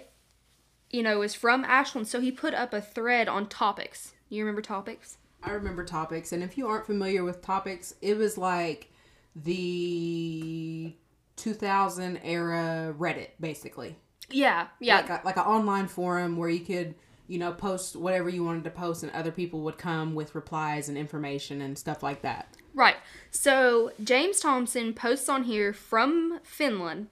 you 0.90 1.02
know, 1.02 1.22
is 1.22 1.34
from 1.34 1.64
Ashland, 1.64 2.08
so 2.08 2.20
he 2.20 2.30
put 2.30 2.54
up 2.54 2.72
a 2.72 2.80
thread 2.80 3.28
on 3.28 3.46
Topix. 3.46 4.12
You 4.28 4.44
remember 4.44 4.62
Topix? 4.62 5.16
I 5.42 5.50
remember 5.52 5.84
Topix, 5.84 6.32
and 6.32 6.42
if 6.42 6.56
you 6.56 6.68
aren't 6.68 6.86
familiar 6.86 7.24
with 7.24 7.42
Topix, 7.42 7.94
it 8.00 8.16
was 8.16 8.38
like 8.38 8.92
the 9.34 10.94
2000 11.36 12.20
era 12.22 12.94
Reddit, 12.98 13.30
basically. 13.40 13.96
Yeah, 14.30 14.68
yeah, 14.80 14.96
Like 14.96 15.08
a, 15.10 15.20
like 15.24 15.36
an 15.36 15.42
online 15.42 15.88
forum 15.88 16.36
where 16.36 16.48
you 16.48 16.60
could, 16.60 16.94
you 17.26 17.38
know, 17.38 17.52
post 17.52 17.96
whatever 17.96 18.28
you 18.28 18.44
wanted 18.44 18.64
to 18.64 18.70
post, 18.70 19.02
and 19.02 19.12
other 19.12 19.32
people 19.32 19.60
would 19.62 19.78
come 19.78 20.14
with 20.14 20.34
replies 20.34 20.88
and 20.88 20.96
information 20.96 21.60
and 21.60 21.76
stuff 21.76 22.02
like 22.02 22.22
that. 22.22 22.56
right. 22.74 22.96
So 23.30 23.92
James 24.02 24.40
Thompson 24.40 24.94
posts 24.94 25.28
on 25.28 25.44
here 25.44 25.72
from 25.72 26.40
Finland, 26.44 27.08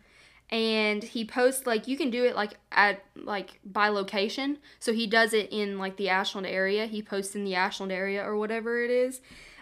and 0.50 1.02
he 1.02 1.24
posts 1.24 1.66
like 1.66 1.86
you 1.86 1.96
can 1.96 2.10
do 2.10 2.24
it 2.24 2.34
like 2.34 2.54
at 2.72 3.02
like 3.14 3.60
by 3.64 3.88
location. 3.88 4.58
So 4.78 4.92
he 4.92 5.06
does 5.06 5.32
it 5.32 5.48
in 5.52 5.78
like 5.78 5.96
the 5.96 6.08
Ashland 6.08 6.46
area. 6.46 6.86
He 6.86 7.02
posts 7.02 7.34
in 7.34 7.44
the 7.44 7.54
Ashland 7.54 7.92
area 7.92 8.24
or 8.24 8.36
whatever 8.36 8.82
it 8.82 8.90
is, 8.90 9.20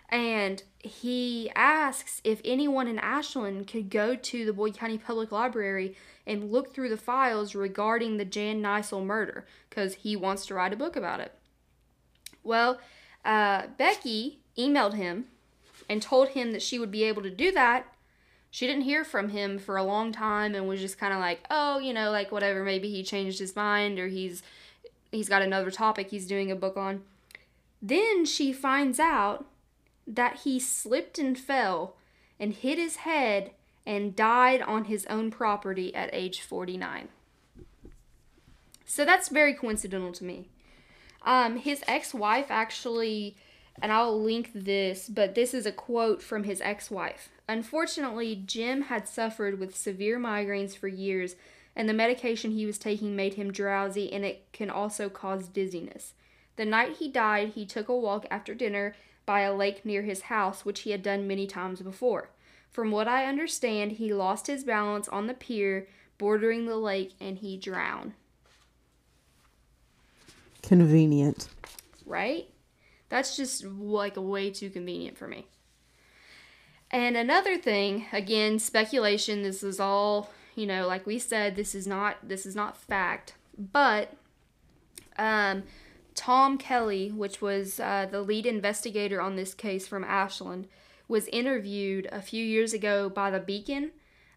and 0.09 0.63
he 0.79 1.51
asks 1.55 2.21
if 2.25 2.41
anyone 2.45 2.89
in 2.89 2.99
Ashland 2.99 3.67
could 3.67 3.91
go 3.91 4.17
to 4.17 4.47
the 4.47 4.53
Boyd 4.53 4.77
County 4.77 4.97
Public 4.97 5.31
Library 5.31 5.95
and 6.27 6.51
look 6.51 6.75
through 6.75 6.89
the 6.89 6.97
files 6.97 7.55
regarding 7.55 8.17
the 8.17 8.25
Jan 8.25 8.63
Nisel 8.63 9.05
murder 9.05 9.47
because 9.69 9.95
he 9.95 10.17
wants 10.17 10.47
to 10.47 10.55
write 10.55 10.73
a 10.73 10.77
book 10.77 10.97
about 10.97 11.21
it. 11.21 11.35
Well, 12.43 12.79
uh, 13.25 13.67
Becky 13.77 14.39
emailed 14.57 14.95
him 14.95 15.27
and 15.89 16.01
told 16.01 16.29
him 16.31 16.53
that 16.53 16.63
she 16.63 16.79
would 16.79 16.91
be 16.91 17.05
able 17.05 17.23
to 17.23 17.31
do 17.31 17.51
that. 17.53 17.87
She 18.51 18.67
didn't 18.67 18.83
hear 18.83 19.05
from 19.05 19.29
him 19.29 19.59
for 19.59 19.77
a 19.77 19.83
long 19.83 20.13
time 20.13 20.55
and 20.55 20.67
was 20.67 20.81
just 20.81 20.99
kind 20.99 21.13
of 21.13 21.21
like, 21.21 21.41
oh, 21.51 21.79
you 21.79 21.93
know, 21.93 22.11
like 22.11 22.33
whatever. 22.33 22.65
Maybe 22.65 22.89
he 22.91 23.03
changed 23.03 23.39
his 23.39 23.55
mind 23.55 23.99
or 23.99 24.09
he's 24.09 24.43
he's 25.13 25.29
got 25.29 25.43
another 25.43 25.71
topic 25.71 26.11
he's 26.11 26.27
doing 26.27 26.51
a 26.51 26.57
book 26.57 26.77
on. 26.77 27.03
Then 27.81 28.25
she 28.25 28.53
finds 28.53 28.99
out 28.99 29.47
that 30.07 30.41
he 30.45 30.59
slipped 30.59 31.19
and 31.19 31.39
fell 31.39 31.97
and 32.41 32.53
hit 32.55 32.79
his 32.79 32.97
head 32.97 33.53
and 33.87 34.17
died 34.17 34.63
on 34.63 34.85
his 34.85 35.07
own 35.07 35.31
property 35.31 35.95
at 35.95 36.11
age 36.13 36.41
49. 36.41 37.09
So 38.85 39.05
that's 39.05 39.29
very 39.29 39.55
coincidental 39.55 40.13
to 40.13 40.25
me. 40.25 40.49
Um, 41.23 41.57
his 41.57 41.83
ex 41.87 42.15
wife 42.15 42.47
actually, 42.49 43.37
and 43.81 43.93
I'll 43.93 44.21
link 44.21 44.51
this, 44.55 45.09
but 45.09 45.35
this 45.35 45.55
is 45.55 45.67
a 45.67 45.73
quote 45.73 46.23
from 46.23 46.45
his 46.45 46.61
ex 46.61 46.91
wife. 46.91 47.29
Unfortunately, 47.49 48.43
Jim 48.47 48.83
had 48.83 49.09
suffered 49.09 49.59
with 49.59 49.77
severe 49.77 50.19
migraines 50.19 50.77
for 50.77 50.89
years, 50.89 51.37
and 51.75 51.89
the 51.89 51.95
medication 51.95 52.51
he 52.51 52.67
was 52.67 52.79
taking 52.79 53.15
made 53.15 53.35
him 53.35 53.53
drowsy, 53.53 54.13
and 54.13 54.25
it 54.25 54.47
can 54.53 54.71
also 54.71 55.09
cause 55.09 55.49
dizziness. 55.49 56.15
The 56.57 56.65
night 56.65 56.97
he 56.97 57.09
died, 57.09 57.51
he 57.51 57.65
took 57.65 57.89
a 57.89 57.97
walk 57.97 58.27
after 58.31 58.55
dinner 58.55 58.95
by 59.25 59.41
a 59.41 59.55
lake 59.55 59.85
near 59.85 60.03
his 60.03 60.23
house, 60.23 60.65
which 60.65 60.81
he 60.81 60.91
had 60.91 61.03
done 61.03 61.29
many 61.29 61.47
times 61.47 61.81
before. 61.81 62.31
From 62.71 62.91
what 62.91 63.09
I 63.09 63.27
understand, 63.27 63.93
he 63.93 64.13
lost 64.13 64.47
his 64.47 64.65
balance 64.65 65.09
on 65.09 65.27
the 65.27 65.35
pier 65.35 65.87
bordering 66.19 66.67
the 66.67 66.77
lake 66.77 67.13
and 67.21 67.39
he 67.39 67.57
drowned. 67.57 68.13
And 76.91 77.17
another 77.17 77.59
thing, 77.59 78.07
again, 78.13 78.59
speculation. 78.59 79.43
This 79.43 79.63
is 79.63 79.79
all, 79.79 80.31
you 80.55 80.67
know, 80.67 80.87
like 80.87 81.07
we 81.07 81.19
said, 81.19 81.57
this 81.57 81.75
is 81.75 81.87
not 81.87 82.17
this 82.29 82.47
is 82.47 82.57
not 82.57 82.77
fact. 82.77 83.35
But 83.59 84.15
um, 85.19 85.65
Tom 86.15 86.57
Kelly, 86.59 87.11
which 87.11 87.43
was 87.43 87.79
uh, 87.79 88.07
the 88.11 88.23
lead 88.23 88.47
investigator 88.47 89.21
on 89.21 89.37
this 89.37 89.55
case 89.55 89.87
from 89.87 90.05
Ashland, 90.05 90.67
was 91.09 91.29
interviewed 91.29 92.09
a 92.11 92.23
few 92.23 92.45
years 92.45 92.73
ago 92.73 93.09
by 93.09 93.31
the 93.31 93.41
Beacon. 93.41 93.91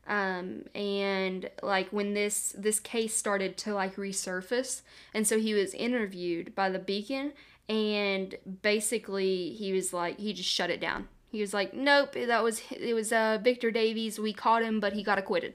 Um, 0.07 0.63
and 0.73 1.49
like 1.61 1.89
when 1.89 2.15
this 2.15 2.55
this 2.57 2.79
case 2.79 3.15
started 3.15 3.55
to 3.59 3.73
like 3.73 3.95
resurface, 3.95 4.81
and 5.13 5.25
so 5.25 5.39
he 5.39 5.53
was 5.53 5.73
interviewed 5.73 6.53
by 6.55 6.69
the 6.69 6.79
Beacon, 6.79 7.33
and 7.71 8.35
basically 8.61 9.53
he 9.53 9.71
was 9.71 9.93
like 9.93 10.19
he 10.19 10.33
just 10.33 10.49
shut 10.49 10.69
it 10.69 10.81
down. 10.81 11.07
He 11.31 11.39
was 11.39 11.53
like, 11.53 11.73
"Nope, 11.73 12.13
that 12.13 12.43
was 12.43 12.61
it 12.69 12.93
was 12.93 13.11
uh, 13.13 13.39
Victor 13.41 13.71
Davies. 13.71 14.19
We 14.19 14.33
caught 14.33 14.63
him, 14.63 14.79
but 14.79 14.93
he 14.93 15.03
got 15.03 15.17
acquitted. 15.17 15.53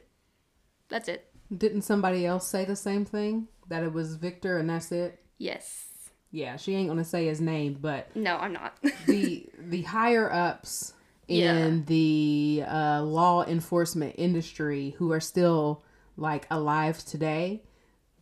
That's 0.88 1.08
it." 1.08 1.30
Didn't 1.56 1.82
somebody 1.82 2.26
else 2.26 2.48
say 2.48 2.64
the 2.64 2.76
same 2.76 3.04
thing? 3.04 3.48
That 3.68 3.82
it 3.82 3.92
was 3.92 4.16
Victor 4.16 4.58
and 4.58 4.70
that's 4.70 4.90
it? 4.90 5.20
Yes. 5.38 5.84
Yeah, 6.30 6.56
she 6.56 6.74
ain't 6.74 6.88
gonna 6.88 7.04
say 7.04 7.26
his 7.26 7.40
name, 7.40 7.78
but 7.80 8.14
No, 8.16 8.36
I'm 8.36 8.52
not. 8.52 8.76
the 9.06 9.46
the 9.58 9.82
higher 9.82 10.32
ups 10.32 10.94
in 11.28 11.84
the 11.86 12.64
uh, 12.66 13.02
law 13.02 13.44
enforcement 13.44 14.14
industry 14.16 14.94
who 14.98 15.12
are 15.12 15.20
still 15.20 15.84
like 16.16 16.46
alive 16.50 17.04
today, 17.04 17.62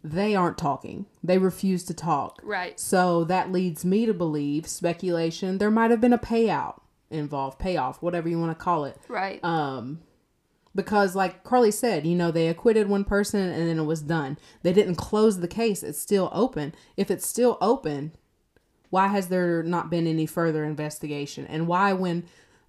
they 0.05 0.35
aren't 0.35 0.59
talking. 0.59 1.07
They 1.23 1.39
refuse 1.39 1.83
to 1.85 1.95
talk. 1.95 2.39
right. 2.45 2.79
So 2.79 3.25
that 3.25 3.51
leads 3.51 3.85
me 3.85 4.05
to 4.05 4.13
believe 4.13 4.67
speculation. 4.67 5.57
There 5.57 5.71
might 5.71 5.91
have 5.91 6.01
been 6.01 6.13
a 6.13 6.19
payout 6.19 6.83
involved, 7.11 7.59
payoff, 7.59 8.03
whatever 8.03 8.29
you 8.29 8.39
want 8.39 8.57
to 8.57 8.63
call 8.63 8.85
it. 8.85 8.99
Right. 9.09 9.43
Um, 9.43 10.01
because 10.75 11.17
like 11.17 11.43
Carly 11.43 11.71
said, 11.71 12.07
you 12.07 12.15
know, 12.17 12.31
they 12.31 12.49
acquitted 12.49 12.89
one 12.89 13.05
person 13.05 13.41
and 13.41 13.67
then 13.67 13.79
it 13.79 13.85
was 13.85 14.03
done. 14.03 14.37
They 14.63 14.75
didn't 14.75 14.97
close 14.97 15.41
the 15.41 15.49
case. 15.49 15.83
It's 15.83 15.99
still 15.99 16.29
open. 16.33 16.75
If 16.97 17.11
it's 17.11 17.27
still 17.27 17.57
open, 17.63 18.13
why 18.91 19.09
has 19.09 19.29
there 19.29 19.63
not 19.63 19.89
been 19.89 20.07
any 20.07 20.27
further 20.27 20.65
investigation? 20.65 21.47
And 21.47 21.67
why 21.67 21.95
when 21.95 22.25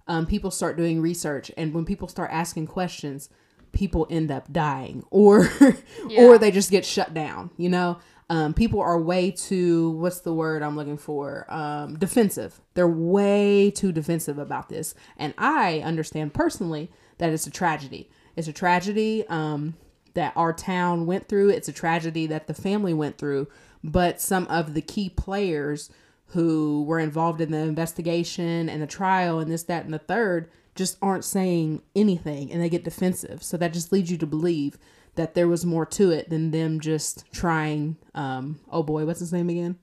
um, 0.08 0.24
people 0.24 0.50
start 0.50 0.76
doing 0.76 1.02
research 1.02 1.50
and 1.56 1.74
when 1.74 1.84
people 1.84 2.08
start 2.08 2.30
asking 2.32 2.68
questions, 2.68 3.28
people 3.72 4.06
end 4.10 4.30
up 4.30 4.52
dying 4.52 5.04
or 5.10 5.48
Yeah. 6.08 6.22
or 6.24 6.38
they 6.38 6.50
just 6.50 6.70
get 6.70 6.84
shut 6.84 7.12
down, 7.14 7.50
you 7.56 7.68
know? 7.68 7.98
Um, 8.28 8.54
people 8.54 8.80
are 8.80 9.00
way 9.00 9.30
too 9.30 9.90
what's 9.92 10.20
the 10.20 10.32
word 10.34 10.62
I'm 10.62 10.74
looking 10.76 10.98
for? 10.98 11.46
Um, 11.48 11.96
defensive. 11.98 12.60
They're 12.74 12.88
way 12.88 13.70
too 13.70 13.92
defensive 13.92 14.38
about 14.38 14.68
this. 14.68 14.94
And 15.16 15.32
I 15.38 15.78
understand 15.80 16.34
personally 16.34 16.90
that 17.18 17.30
it's 17.30 17.46
a 17.46 17.50
tragedy. 17.52 18.10
It's 18.34 18.48
a 18.48 18.52
tragedy 18.52 19.24
um, 19.28 19.74
that 20.14 20.32
our 20.34 20.52
town 20.52 21.06
went 21.06 21.28
through. 21.28 21.50
It's 21.50 21.68
a 21.68 21.72
tragedy 21.72 22.26
that 22.26 22.48
the 22.48 22.54
family 22.54 22.92
went 22.94 23.16
through. 23.16 23.46
But 23.84 24.20
some 24.20 24.46
of 24.48 24.74
the 24.74 24.82
key 24.82 25.08
players 25.08 25.88
who 26.30 26.82
were 26.82 26.98
involved 26.98 27.40
in 27.40 27.52
the 27.52 27.58
investigation 27.58 28.68
and 28.68 28.82
the 28.82 28.86
trial 28.88 29.38
and 29.38 29.50
this, 29.50 29.62
that, 29.64 29.84
and 29.84 29.94
the 29.94 29.98
third 30.00 30.50
just 30.76 30.98
aren't 31.02 31.24
saying 31.24 31.82
anything 31.94 32.52
and 32.52 32.62
they 32.62 32.68
get 32.68 32.84
defensive. 32.84 33.42
So 33.42 33.56
that 33.56 33.72
just 33.72 33.92
leads 33.92 34.10
you 34.10 34.16
to 34.18 34.26
believe 34.26 34.78
that 35.16 35.34
there 35.34 35.48
was 35.48 35.64
more 35.64 35.86
to 35.86 36.10
it 36.10 36.30
than 36.30 36.50
them 36.50 36.78
just 36.78 37.24
trying, 37.32 37.96
um, 38.14 38.60
oh 38.70 38.82
boy, 38.82 39.06
what's 39.06 39.20
his 39.20 39.32
name 39.32 39.48
again? 39.48 39.76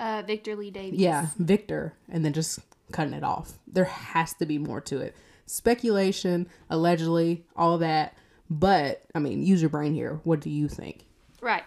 Uh, 0.00 0.22
Victor 0.26 0.56
Lee 0.56 0.70
Davies. 0.70 0.98
Yeah, 1.00 1.28
Victor, 1.38 1.94
and 2.08 2.24
then 2.24 2.32
just 2.32 2.60
cutting 2.92 3.14
it 3.14 3.24
off. 3.24 3.58
There 3.66 3.84
has 3.84 4.32
to 4.34 4.46
be 4.46 4.56
more 4.58 4.80
to 4.82 5.00
it. 5.00 5.14
Speculation, 5.46 6.48
allegedly, 6.70 7.44
all 7.56 7.78
that. 7.78 8.16
But, 8.48 9.02
I 9.14 9.18
mean, 9.18 9.42
use 9.42 9.60
your 9.60 9.70
brain 9.70 9.92
here. 9.92 10.20
What 10.24 10.40
do 10.40 10.50
you 10.50 10.68
think? 10.68 11.04
Right. 11.42 11.64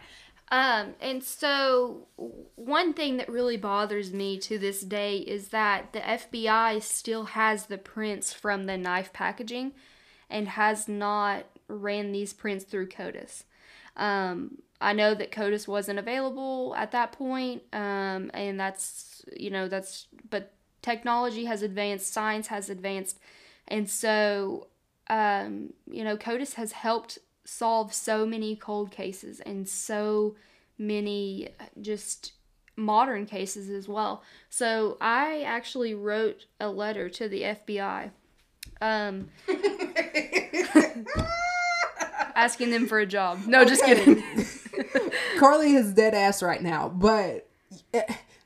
Um, 0.51 0.95
and 0.99 1.23
so, 1.23 2.07
one 2.55 2.93
thing 2.93 3.15
that 3.17 3.29
really 3.29 3.55
bothers 3.55 4.11
me 4.11 4.37
to 4.39 4.59
this 4.59 4.81
day 4.81 5.19
is 5.19 5.47
that 5.49 5.93
the 5.93 6.01
FBI 6.01 6.83
still 6.83 7.23
has 7.23 7.67
the 7.67 7.77
prints 7.77 8.33
from 8.33 8.65
the 8.65 8.77
knife 8.77 9.13
packaging 9.13 9.71
and 10.29 10.49
has 10.49 10.89
not 10.89 11.45
ran 11.69 12.11
these 12.11 12.33
prints 12.33 12.65
through 12.65 12.89
CODIS. 12.89 13.45
Um, 13.95 14.57
I 14.81 14.91
know 14.91 15.13
that 15.13 15.31
CODIS 15.31 15.69
wasn't 15.69 15.99
available 15.99 16.75
at 16.77 16.91
that 16.91 17.13
point, 17.13 17.63
um, 17.71 18.29
and 18.33 18.59
that's, 18.59 19.23
you 19.37 19.51
know, 19.51 19.69
that's, 19.69 20.07
but 20.29 20.51
technology 20.81 21.45
has 21.45 21.61
advanced, 21.61 22.11
science 22.11 22.47
has 22.47 22.69
advanced, 22.69 23.19
and 23.69 23.89
so, 23.89 24.67
um, 25.09 25.71
you 25.89 26.03
know, 26.03 26.17
CODIS 26.17 26.55
has 26.55 26.73
helped 26.73 27.19
solve 27.45 27.93
so 27.93 28.25
many 28.25 28.55
cold 28.55 28.91
cases 28.91 29.39
and 29.41 29.67
so 29.67 30.35
many 30.77 31.49
uh, 31.59 31.65
just 31.81 32.33
modern 32.75 33.25
cases 33.25 33.69
as 33.69 33.87
well. 33.87 34.23
So 34.49 34.97
I 35.01 35.41
actually 35.41 35.93
wrote 35.93 36.45
a 36.59 36.69
letter 36.69 37.09
to 37.09 37.27
the 37.27 37.41
FBI 37.41 38.11
um 38.81 39.29
asking 42.35 42.71
them 42.71 42.87
for 42.87 42.99
a 42.99 43.05
job. 43.05 43.45
No, 43.45 43.63
just 43.65 43.83
kidding. 43.83 44.23
Carly 45.37 45.73
is 45.73 45.93
dead 45.93 46.13
ass 46.13 46.41
right 46.41 46.61
now, 46.61 46.89
but 46.89 47.47
eh, 47.93 48.03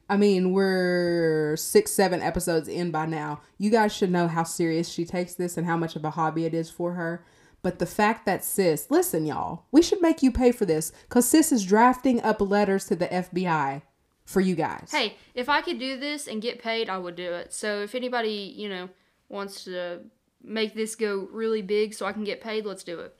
I 0.10 0.18
mean, 0.18 0.52
we're 0.52 1.56
six, 1.58 1.92
seven 1.92 2.22
episodes 2.22 2.68
in 2.68 2.92
by 2.92 3.06
now. 3.06 3.42
You 3.58 3.72
guys 3.72 3.96
should 3.96 4.12
know 4.12 4.28
how 4.28 4.44
serious 4.44 4.90
she 4.90 5.06
takes 5.06 5.34
this 5.36 5.58
and 5.58 5.66
how 5.66 5.78
much 5.78 5.96
of 5.96 6.06
a 6.06 6.12
hobby 6.12 6.46
it 6.46 6.54
is 6.54 6.70
for 6.70 6.94
her. 6.94 7.26
But 7.66 7.80
the 7.80 7.88
fact 7.88 8.28
that 8.28 8.46
sis, 8.46 8.92
listen, 8.92 9.26
y'all, 9.26 9.64
we 9.72 9.82
should 9.82 10.00
make 10.00 10.22
you 10.22 10.32
pay 10.32 10.52
for 10.52 10.68
this 10.68 10.92
because 11.10 11.28
sis 11.28 11.52
is 11.52 11.66
drafting 11.66 12.22
up 12.22 12.40
letters 12.40 12.86
to 12.86 12.96
the 12.96 13.08
FBI 13.08 13.82
for 14.24 14.40
you 14.40 14.54
guys. 14.54 14.90
Hey, 14.92 15.18
if 15.34 15.50
I 15.50 15.62
could 15.62 15.80
do 15.80 15.98
this 15.98 16.28
and 16.28 16.44
get 16.44 16.62
paid, 16.62 16.92
I 16.92 17.00
would 17.00 17.16
do 17.16 17.34
it. 17.34 17.54
So 17.54 17.82
if 17.82 17.96
anybody, 17.96 18.54
you 18.56 18.70
know, 18.70 18.90
wants 19.30 19.64
to 19.64 20.02
make 20.44 20.76
this 20.76 20.94
go 20.94 21.28
really 21.32 21.64
big 21.64 21.96
so 21.96 22.06
I 22.06 22.14
can 22.14 22.24
get 22.24 22.40
paid, 22.40 22.68
let's 22.68 22.84
do 22.84 23.00
it. 23.00 23.18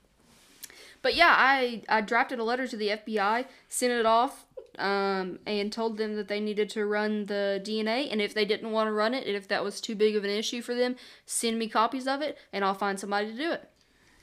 But 1.02 1.16
yeah, 1.16 1.34
I 1.36 1.82
I 1.88 2.00
drafted 2.00 2.38
a 2.38 2.44
letter 2.44 2.68
to 2.68 2.76
the 2.76 2.90
FBI, 2.90 3.46
sent 3.68 3.92
it 3.92 4.06
off, 4.06 4.46
um, 4.78 5.40
and 5.44 5.72
told 5.72 5.98
them 5.98 6.14
that 6.14 6.28
they 6.28 6.38
needed 6.38 6.70
to 6.70 6.86
run 6.86 7.26
the 7.26 7.60
DNA, 7.64 8.12
and 8.12 8.20
if 8.22 8.32
they 8.32 8.44
didn't 8.44 8.70
want 8.70 8.86
to 8.86 8.92
run 8.92 9.12
it, 9.12 9.26
and 9.26 9.34
if 9.34 9.48
that 9.48 9.64
was 9.64 9.80
too 9.80 9.96
big 9.96 10.14
of 10.14 10.22
an 10.22 10.30
issue 10.30 10.62
for 10.62 10.76
them, 10.76 10.94
send 11.24 11.58
me 11.58 11.68
copies 11.68 12.06
of 12.06 12.22
it, 12.22 12.38
and 12.52 12.64
I'll 12.64 12.74
find 12.74 13.00
somebody 13.00 13.32
to 13.32 13.36
do 13.36 13.50
it. 13.50 13.68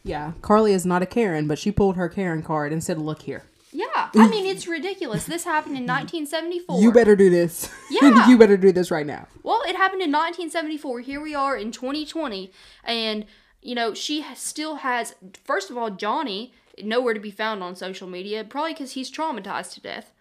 Yeah, 0.03 0.33
Carly 0.41 0.73
is 0.73 0.85
not 0.85 1.01
a 1.01 1.05
Karen, 1.05 1.47
but 1.47 1.57
she 1.57 1.71
pulled 1.71 1.95
her 1.95 2.09
Karen 2.09 2.43
card 2.43 2.73
and 2.73 2.83
said, 2.83 2.97
"Look 2.97 3.21
here, 3.23 3.43
Yeah, 3.71 4.09
I 4.15 4.27
mean 4.27 4.45
it's 4.45 4.67
ridiculous. 4.67 5.25
This 5.25 5.45
happened 5.45 5.77
in 5.77 5.85
1974. 5.85 6.81
you 6.81 6.91
better 6.91 7.15
do 7.15 7.29
this. 7.29 7.69
Yeah. 7.89 8.27
you 8.27 8.37
better 8.37 8.57
do 8.57 8.71
this 8.71 8.91
right 8.91 9.05
now." 9.05 9.27
Well, 9.43 9.61
it 9.67 9.75
happened 9.75 10.01
in 10.01 10.11
1974. 10.11 10.99
Here 11.01 11.21
we 11.21 11.33
are 11.33 11.55
in 11.55 11.71
2020, 11.71 12.51
and 12.83 13.25
you 13.61 13.75
know 13.75 13.93
she 13.93 14.21
has, 14.21 14.39
still 14.39 14.75
has. 14.77 15.15
First 15.45 15.69
of 15.69 15.77
all, 15.77 15.89
Johnny 15.89 16.53
nowhere 16.81 17.13
to 17.13 17.19
be 17.19 17.31
found 17.31 17.61
on 17.63 17.75
social 17.75 18.07
media, 18.07 18.43
probably 18.43 18.73
because 18.73 18.93
he's 18.93 19.11
traumatized 19.11 19.73
to 19.75 19.81
death. 19.81 20.11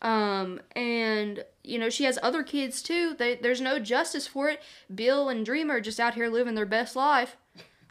Um, 0.00 0.60
and 0.72 1.44
you 1.64 1.78
know 1.78 1.90
she 1.90 2.04
has 2.04 2.18
other 2.22 2.42
kids 2.42 2.82
too. 2.82 3.14
They, 3.18 3.34
there's 3.36 3.60
no 3.60 3.78
justice 3.78 4.26
for 4.26 4.48
it. 4.48 4.60
Bill 4.94 5.28
and 5.28 5.46
Dreama 5.46 5.70
are 5.70 5.80
just 5.80 6.00
out 6.00 6.14
here 6.14 6.28
living 6.28 6.54
their 6.54 6.66
best 6.66 6.96
life. 6.96 7.36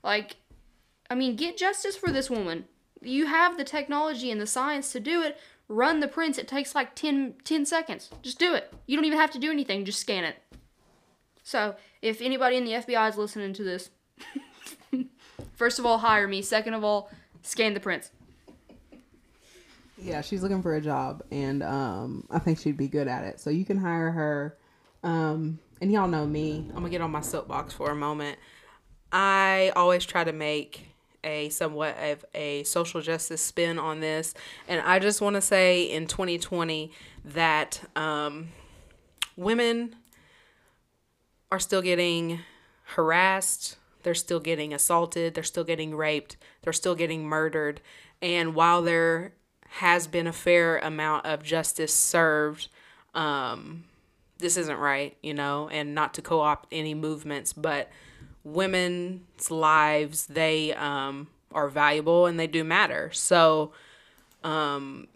Like, 0.04 0.38
I 1.10 1.16
mean, 1.16 1.36
get 1.36 1.58
justice 1.58 1.96
for 1.96 2.12
this 2.12 2.30
woman. 2.30 2.66
You 3.02 3.28
have 3.28 3.58
the 3.58 3.64
technology 3.64 4.32
and 4.32 4.42
the 4.42 4.48
science 4.48 4.92
to 4.92 5.00
do 5.00 5.22
it. 5.22 5.38
Run 5.68 6.00
the 6.00 6.08
prints. 6.08 6.38
It 6.38 6.48
takes 6.48 6.76
like 6.76 6.96
10, 6.96 7.36
10 7.44 7.66
seconds. 7.66 8.10
Just 8.22 8.40
do 8.40 8.54
it. 8.54 8.74
You 8.86 8.96
don't 8.96 9.06
even 9.06 9.20
have 9.20 9.32
to 9.32 9.40
do 9.40 9.52
anything. 9.52 9.86
Just 9.86 10.00
scan 10.00 10.24
it. 10.24 10.38
So, 11.44 11.76
if 12.02 12.22
anybody 12.22 12.58
in 12.58 12.66
the 12.66 12.72
FBI 12.72 13.10
is 13.10 13.18
listening 13.18 13.54
to 13.54 13.64
this, 13.64 13.90
first 15.56 15.80
of 15.80 15.86
all, 15.86 16.00
hire 16.00 16.28
me. 16.28 16.42
Second 16.42 16.74
of 16.74 16.84
all, 16.84 17.10
scan 17.42 17.74
the 17.74 17.80
prints. 17.80 18.12
Yeah, 19.98 20.22
she's 20.22 20.44
looking 20.44 20.62
for 20.62 20.76
a 20.76 20.82
job, 20.82 21.24
and 21.32 21.64
um, 21.64 22.28
I 22.30 22.40
think 22.40 22.60
she'd 22.60 22.78
be 22.78 22.88
good 22.88 23.08
at 23.08 23.24
it. 23.24 23.40
So 23.40 23.50
you 23.50 23.66
can 23.66 23.78
hire 23.78 24.12
her. 24.12 24.58
Um, 25.04 25.60
and 25.82 25.92
y'all 25.92 26.08
know 26.08 26.26
me. 26.26 26.66
I'm 26.70 26.76
gonna 26.76 26.90
get 26.90 27.02
on 27.02 27.12
my 27.12 27.22
soapbox 27.22 27.74
for 27.74 27.92
a 27.92 27.96
moment. 27.96 28.38
I 29.12 29.72
always 29.76 30.06
try 30.06 30.24
to 30.24 30.34
make 30.34 30.87
a 31.24 31.50
somewhat 31.50 31.98
of 32.02 32.26
a 32.34 32.64
social 32.64 33.02
justice 33.02 33.42
spin 33.42 33.80
on 33.80 34.00
this, 34.00 34.34
and 34.68 34.82
I 34.82 35.00
just 35.00 35.22
want 35.22 35.36
to 35.36 35.42
say 35.42 35.84
in 35.84 36.08
2020 36.08 36.92
that 37.26 37.82
um, 37.96 38.50
women 39.36 39.96
are 41.52 41.60
still 41.60 41.82
getting 41.82 42.40
harassed. 42.96 43.78
They're 44.04 44.16
still 44.16 44.40
getting 44.40 44.74
assaulted. 44.74 45.34
They're 45.34 45.44
still 45.44 45.64
getting 45.64 45.96
raped. 45.96 46.38
They're 46.62 46.74
still 46.74 46.96
getting 46.96 47.26
murdered. 47.26 47.82
And 48.22 48.56
while 48.56 48.82
there 48.82 49.34
has 49.70 50.08
been 50.08 50.28
a 50.28 50.34
fair 50.34 50.78
amount 50.80 51.26
of 51.26 51.44
justice 51.44 51.94
served, 51.94 52.70
um, 53.14 53.86
this 54.40 54.58
isn't 54.58 54.78
right, 54.78 55.18
you 55.22 55.34
know, 55.34 55.70
and 55.70 55.94
not 55.94 56.14
to 56.16 56.22
co 56.22 56.40
opt 56.40 56.68
any 56.72 56.94
movements, 56.94 57.54
but 57.54 57.90
women's 58.54 59.52
lives 59.52 60.28
they 60.28 60.74
um, 60.74 61.28
are 61.52 61.68
valuable 61.68 62.26
and 62.26 62.40
they 62.40 62.48
do 62.48 62.64
matter. 62.64 63.12
So, 63.12 63.74
um, 64.44 65.08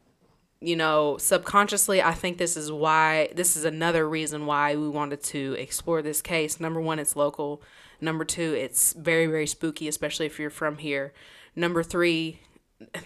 you 0.60 0.76
know, 0.76 1.18
subconsciously, 1.18 2.02
I 2.04 2.14
think 2.14 2.38
this 2.38 2.58
is 2.58 2.72
why 2.72 3.30
this 3.36 3.56
is 3.56 3.64
another 3.64 4.08
reason 4.08 4.46
why 4.46 4.76
we 4.76 4.90
wanted 4.90 5.24
to 5.24 5.56
explore 5.58 6.02
this 6.02 6.22
case. 6.22 6.60
Number 6.60 6.82
one, 6.82 7.00
it's 7.00 7.16
local. 7.16 7.62
Number 8.02 8.26
two, 8.26 8.54
it's 8.54 8.94
very 8.94 9.28
very 9.28 9.48
spooky, 9.48 9.88
especially 9.88 10.26
if 10.26 10.38
you're 10.38 10.50
from 10.50 10.78
here. 10.78 11.14
Number 11.56 11.84
three, 11.84 12.40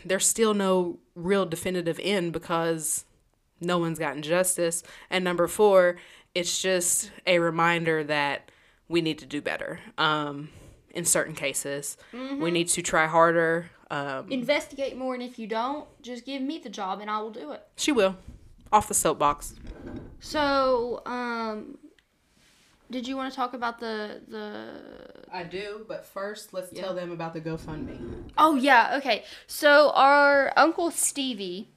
there's 0.06 0.26
still 0.26 0.54
no 0.54 1.00
real 1.16 1.46
definitive 1.46 2.00
end 2.02 2.34
because 2.34 3.06
no 3.62 3.78
one's 3.78 4.00
gotten 4.00 4.22
justice. 4.22 4.84
And 5.10 5.24
number 5.24 5.48
four, 5.48 5.98
it's 6.34 6.62
just 6.62 7.12
a 7.26 7.40
reminder 7.40 8.04
that 8.04 8.52
we 8.88 9.02
need 9.02 9.17
to 9.19 9.26
do 9.26 9.41
better. 9.41 9.80
Um, 9.98 10.50
in 10.91 11.06
certain 11.06 11.36
cases, 11.36 11.98
we 12.13 12.52
need 12.52 12.69
to 12.69 12.82
try 12.82 13.06
harder. 13.08 13.69
Um, 13.91 14.32
Investigate 14.32 14.98
more, 14.98 15.13
and 15.13 15.21
if 15.21 15.38
you 15.38 15.48
don't, 15.48 15.88
just 16.02 16.26
give 16.26 16.41
me 16.41 16.60
the 16.60 16.69
job 16.69 17.02
and 17.02 17.10
I 17.10 17.19
will 17.19 17.32
do 17.32 17.52
it. 17.52 17.62
she 17.76 17.91
will, 17.91 18.15
off 18.71 18.88
the 18.88 18.93
soapbox. 18.93 19.56
So, 20.19 21.02
um, 21.06 21.78
did 22.89 23.08
you 23.08 23.15
want 23.17 23.32
to 23.32 23.36
talk 23.36 23.54
about 23.54 23.80
the 23.80 24.21
the? 24.28 24.69
I 25.32 25.43
do, 25.43 25.86
but 25.88 26.06
first, 26.06 26.54
let's 26.54 26.71
tell 26.71 26.93
them 26.93 27.12
about 27.12 27.34
the 27.34 27.41
GoFundMe. 27.41 28.00
Oh 28.38 28.56
yeah, 28.56 28.95
okay. 28.98 29.24
So 29.48 29.91
our 29.91 30.54
uncle 30.56 30.91
Stevie, 30.91 31.69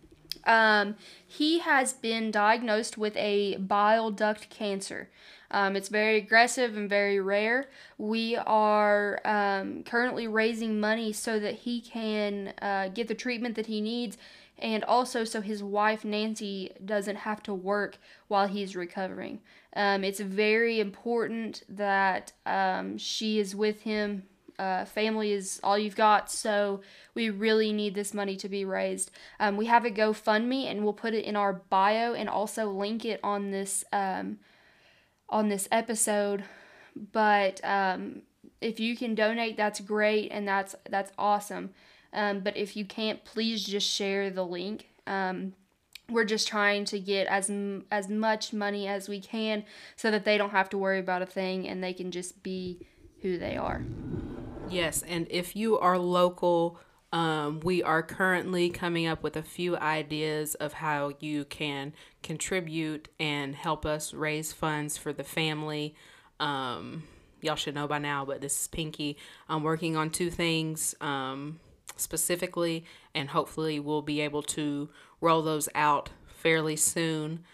um, 0.44 0.96
he 1.26 1.58
has 1.60 1.92
been 1.92 2.30
diagnosed 2.30 2.96
with 2.96 3.16
a 3.16 3.56
bile 3.56 4.10
duct 4.10 4.48
cancer. 4.50 5.10
Um, 5.50 5.76
it's 5.76 5.88
very 5.88 6.16
aggressive 6.16 6.76
and 6.76 6.88
very 6.88 7.20
rare. 7.20 7.68
We 7.96 8.36
are 8.36 9.20
um, 9.24 9.82
currently 9.82 10.28
raising 10.28 10.78
money 10.80 11.12
so 11.12 11.38
that 11.40 11.54
he 11.54 11.80
can 11.80 12.52
uh, 12.60 12.88
get 12.88 13.08
the 13.08 13.14
treatment 13.14 13.54
that 13.56 13.66
he 13.66 13.80
needs, 13.80 14.18
and 14.58 14.84
also 14.84 15.24
so 15.24 15.40
his 15.40 15.62
wife 15.62 16.04
Nancy 16.04 16.72
doesn't 16.84 17.16
have 17.16 17.42
to 17.44 17.54
work 17.54 17.98
while 18.28 18.46
he's 18.46 18.76
recovering. 18.76 19.40
Um, 19.74 20.04
it's 20.04 20.20
very 20.20 20.80
important 20.80 21.62
that 21.68 22.32
um, 22.44 22.98
she 22.98 23.38
is 23.38 23.54
with 23.54 23.82
him 23.82 24.24
uh, 24.58 24.84
family 24.84 25.32
is 25.32 25.60
all 25.62 25.78
you've 25.78 25.96
got, 25.96 26.30
so 26.30 26.80
we 27.14 27.30
really 27.30 27.72
need 27.72 27.94
this 27.94 28.12
money 28.12 28.36
to 28.36 28.48
be 28.48 28.64
raised. 28.64 29.10
Um, 29.38 29.56
we 29.56 29.66
have 29.66 29.84
a 29.84 29.90
GoFundMe, 29.90 30.64
and 30.64 30.82
we'll 30.82 30.92
put 30.92 31.14
it 31.14 31.24
in 31.24 31.36
our 31.36 31.52
bio 31.52 32.12
and 32.12 32.28
also 32.28 32.68
link 32.68 33.04
it 33.04 33.20
on 33.22 33.50
this 33.52 33.84
um, 33.92 34.38
on 35.28 35.48
this 35.48 35.68
episode. 35.70 36.44
But 37.12 37.60
um, 37.64 38.22
if 38.60 38.80
you 38.80 38.96
can 38.96 39.14
donate, 39.14 39.56
that's 39.56 39.80
great, 39.80 40.30
and 40.32 40.46
that's 40.46 40.74
that's 40.88 41.12
awesome. 41.18 41.70
Um, 42.12 42.40
but 42.40 42.56
if 42.56 42.76
you 42.76 42.84
can't, 42.84 43.24
please 43.24 43.64
just 43.64 43.88
share 43.88 44.30
the 44.30 44.44
link. 44.44 44.88
Um, 45.06 45.54
we're 46.10 46.24
just 46.24 46.48
trying 46.48 46.84
to 46.86 46.98
get 46.98 47.26
as 47.26 47.50
as 47.90 48.08
much 48.08 48.52
money 48.52 48.88
as 48.88 49.08
we 49.08 49.20
can, 49.20 49.64
so 49.96 50.10
that 50.10 50.24
they 50.24 50.38
don't 50.38 50.50
have 50.50 50.70
to 50.70 50.78
worry 50.78 50.98
about 50.98 51.22
a 51.22 51.26
thing, 51.26 51.68
and 51.68 51.84
they 51.84 51.92
can 51.92 52.10
just 52.10 52.42
be 52.42 52.86
who 53.20 53.38
they 53.38 53.56
are. 53.56 53.84
Yes, 54.70 55.02
and 55.06 55.26
if 55.30 55.54
you 55.56 55.78
are 55.78 55.98
local, 55.98 56.78
um, 57.12 57.60
we 57.60 57.82
are 57.82 58.02
currently 58.02 58.68
coming 58.68 59.06
up 59.06 59.22
with 59.22 59.36
a 59.36 59.42
few 59.42 59.76
ideas 59.76 60.54
of 60.56 60.74
how 60.74 61.12
you 61.20 61.44
can 61.46 61.94
contribute 62.22 63.08
and 63.18 63.54
help 63.54 63.86
us 63.86 64.12
raise 64.12 64.52
funds 64.52 64.98
for 64.98 65.12
the 65.12 65.24
family. 65.24 65.94
Um, 66.38 67.04
y'all 67.40 67.56
should 67.56 67.74
know 67.74 67.88
by 67.88 67.98
now, 67.98 68.24
but 68.24 68.40
this 68.42 68.60
is 68.60 68.66
Pinky. 68.68 69.16
I'm 69.48 69.62
working 69.62 69.96
on 69.96 70.10
two 70.10 70.30
things 70.30 70.94
um, 71.00 71.60
specifically, 71.96 72.84
and 73.14 73.30
hopefully, 73.30 73.80
we'll 73.80 74.02
be 74.02 74.20
able 74.20 74.42
to 74.42 74.90
roll 75.20 75.42
those 75.42 75.68
out 75.74 76.10
fairly 76.26 76.76
soon. 76.76 77.44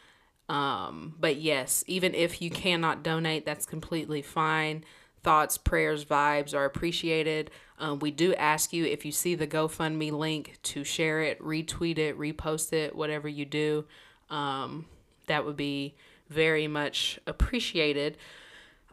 Um, 0.49 1.15
but 1.19 1.37
yes, 1.37 1.85
even 1.87 2.15
if 2.15 2.43
you 2.43 2.51
cannot 2.51 3.03
donate, 3.03 3.47
that's 3.47 3.67
completely 3.67 4.21
fine. 4.21 4.85
Thoughts, 5.25 5.59
prayers, 5.59 6.05
vibes 6.05 6.55
are 6.55 6.67
appreciated. 6.67 7.51
Um, 7.79 7.99
we 7.99 8.11
do 8.11 8.35
ask 8.35 8.73
you 8.73 8.85
if 8.85 9.05
you 9.05 9.11
see 9.11 9.35
the 9.35 9.47
GoFundMe 9.47 10.13
link 10.13 10.59
to 10.65 10.85
share 10.85 11.23
it, 11.23 11.41
retweet 11.41 11.99
it, 11.99 12.19
repost 12.19 12.73
it, 12.73 12.95
whatever 12.95 13.27
you 13.27 13.45
do. 13.45 13.87
Um, 14.31 14.85
that 15.27 15.45
would 15.45 15.57
be 15.57 15.95
very 16.29 16.69
much 16.69 17.19
appreciated. 17.27 18.17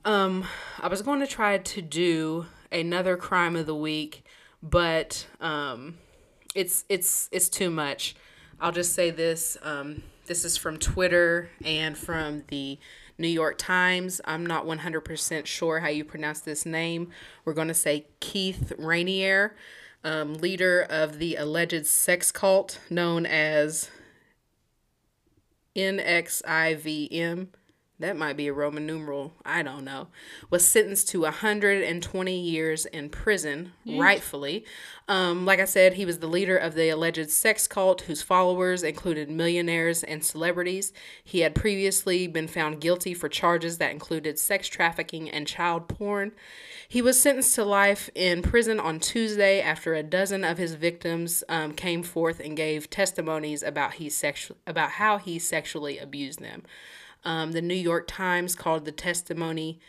Um, 0.05 0.45
I 0.79 0.87
was 0.87 1.01
going 1.01 1.19
to 1.19 1.27
try 1.27 1.57
to 1.57 1.81
do 1.81 2.45
another 2.71 3.17
crime 3.17 3.55
of 3.55 3.65
the 3.65 3.75
week, 3.75 4.23
but 4.63 5.27
um, 5.39 5.97
it's 6.55 6.85
it's 6.89 7.29
it's 7.31 7.49
too 7.49 7.69
much. 7.69 8.15
I'll 8.59 8.71
just 8.71 8.93
say 8.93 9.11
this. 9.11 9.57
Um, 9.61 10.03
this 10.25 10.45
is 10.45 10.55
from 10.55 10.77
Twitter 10.77 11.49
and 11.65 11.97
from 11.97 12.43
the 12.47 12.79
New 13.21 13.27
York 13.27 13.57
Times. 13.57 14.19
I'm 14.25 14.45
not 14.45 14.65
100% 14.65 15.45
sure 15.45 15.79
how 15.79 15.87
you 15.87 16.03
pronounce 16.03 16.41
this 16.41 16.65
name. 16.65 17.09
We're 17.45 17.53
going 17.53 17.67
to 17.67 17.73
say 17.73 18.07
Keith 18.19 18.73
Raniere, 18.77 19.51
um, 20.03 20.33
leader 20.33 20.81
of 20.89 21.19
the 21.19 21.35
alleged 21.35 21.85
sex 21.85 22.31
cult 22.31 22.79
known 22.89 23.25
as 23.25 23.89
NXIVM. 25.75 27.47
That 28.01 28.17
might 28.17 28.35
be 28.35 28.47
a 28.47 28.53
Roman 28.53 28.85
numeral. 28.87 29.33
I 29.45 29.61
don't 29.61 29.85
know. 29.85 30.07
Was 30.49 30.67
sentenced 30.67 31.07
to 31.09 31.21
120 31.21 32.39
years 32.39 32.85
in 32.87 33.09
prison, 33.09 33.73
rightfully. 33.85 34.65
Um, 35.07 35.45
like 35.45 35.59
I 35.59 35.65
said, 35.65 35.93
he 35.93 36.05
was 36.05 36.19
the 36.19 36.27
leader 36.27 36.57
of 36.57 36.73
the 36.73 36.89
alleged 36.89 37.29
sex 37.29 37.67
cult 37.67 38.01
whose 38.01 38.21
followers 38.21 38.81
included 38.81 39.29
millionaires 39.29 40.03
and 40.03 40.23
celebrities. 40.25 40.93
He 41.23 41.41
had 41.41 41.53
previously 41.53 42.27
been 42.27 42.47
found 42.47 42.81
guilty 42.81 43.13
for 43.13 43.29
charges 43.29 43.77
that 43.77 43.91
included 43.91 44.39
sex 44.39 44.67
trafficking 44.67 45.29
and 45.29 45.45
child 45.45 45.87
porn. 45.87 46.31
He 46.87 47.01
was 47.01 47.21
sentenced 47.21 47.55
to 47.55 47.63
life 47.63 48.09
in 48.15 48.41
prison 48.41 48.79
on 48.79 48.99
Tuesday 48.99 49.61
after 49.61 49.93
a 49.93 50.03
dozen 50.03 50.43
of 50.43 50.57
his 50.57 50.73
victims 50.73 51.43
um, 51.47 51.73
came 51.73 52.03
forth 52.03 52.39
and 52.39 52.57
gave 52.57 52.89
testimonies 52.89 53.63
about 53.63 53.93
he 53.93 54.07
sexu- 54.07 54.55
about 54.65 54.91
how 54.91 55.17
he 55.17 55.39
sexually 55.39 55.97
abused 55.99 56.41
them. 56.41 56.63
Um, 57.23 57.51
the 57.51 57.61
New 57.61 57.75
York 57.75 58.07
Times 58.07 58.55
called 58.55 58.85
the 58.85 58.91
testimony 58.91 59.79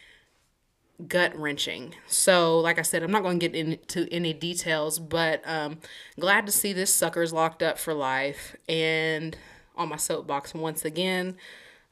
gut 1.09 1.35
wrenching. 1.37 1.95
So, 2.07 2.59
like 2.59 2.79
I 2.79 2.83
said, 2.83 3.03
I'm 3.03 3.11
not 3.11 3.23
going 3.23 3.39
to 3.39 3.49
get 3.49 3.57
into 3.57 4.09
any 4.13 4.33
details, 4.33 4.99
but 4.99 5.43
um, 5.47 5.79
glad 6.19 6.47
to 6.47 6.53
see 6.53 6.73
this 6.73 6.93
sucker's 6.93 7.33
locked 7.33 7.63
up 7.63 7.79
for 7.79 7.95
life. 7.95 8.57
And 8.69 9.37
on 9.77 9.89
my 9.89 9.97
soapbox 9.97 10.55
once 10.55 10.85
again, 10.85 11.37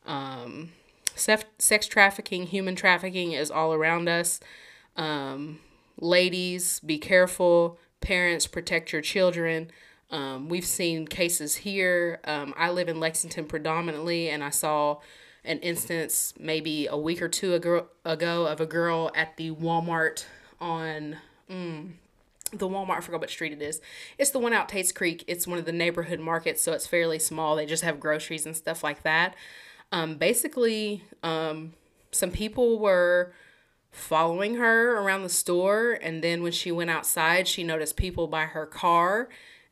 um, 0.07 0.71
sex, 1.15 1.45
sex 1.59 1.87
trafficking, 1.87 2.47
human 2.47 2.77
trafficking 2.77 3.33
is 3.33 3.51
all 3.51 3.73
around 3.73 4.09
us. 4.09 4.41
Um, 4.97 5.61
ladies, 5.99 6.81
be 6.81 6.99
careful. 6.99 7.79
Parents, 8.01 8.47
protect 8.47 8.93
your 8.93 9.03
children. 9.03 9.71
Um, 10.11 10.49
we've 10.49 10.65
seen 10.65 11.07
cases 11.07 11.57
here. 11.57 12.21
Um, 12.25 12.53
I 12.57 12.71
live 12.71 12.89
in 12.89 12.99
Lexington 12.99 13.45
predominantly, 13.45 14.29
and 14.29 14.43
I 14.43 14.51
saw 14.51 14.99
an 15.45 15.59
instance 15.61 16.35
maybe 16.39 16.87
a 16.87 16.97
week 16.97 17.23
or 17.23 17.29
two 17.29 17.55
ago, 17.55 17.87
ago 18.05 18.47
of 18.47 18.61
a 18.61 18.67
girl 18.67 19.11
at 19.15 19.37
the 19.37 19.51
Walmart 19.53 20.25
on 20.61 21.17
mm, 21.51 21.91
the 22.53 22.69
Walmart. 22.69 22.99
I 22.99 23.01
forgot 23.01 23.21
what 23.21 23.31
street 23.31 23.53
it 23.53 23.63
is. 23.63 23.81
It's 24.19 24.31
the 24.31 24.39
one 24.39 24.53
out 24.53 24.69
Tate's 24.69 24.93
Creek. 24.93 25.25
It's 25.27 25.47
one 25.47 25.59
of 25.59 25.65
the 25.65 25.73
neighborhood 25.73 26.21
markets, 26.21 26.63
so 26.63 26.73
it's 26.73 26.87
fairly 26.87 27.19
small. 27.19 27.57
They 27.57 27.67
just 27.67 27.83
have 27.83 28.01
groceries 28.01 28.47
and 28.47 28.57
stuff 28.57 28.85
like 28.85 29.03
that. 29.03 29.35
Um, 29.93 30.17
basically, 30.17 31.03
um, 31.23 31.73
some 32.13 32.31
people 32.31 32.79
were 32.79 33.33
following 33.91 34.57
her 34.57 34.99
around 34.99 35.23
the 35.23 35.29
store, 35.29 35.99
and 36.01 36.23
then 36.23 36.43
when 36.43 36.53
she 36.53 36.71
went 36.71 36.91
outside, 36.91 37.49
she 37.49 37.65
noticed 37.65 37.97
people 37.97 38.27
by 38.27 38.45
her 38.45 38.67
car, 38.67 39.29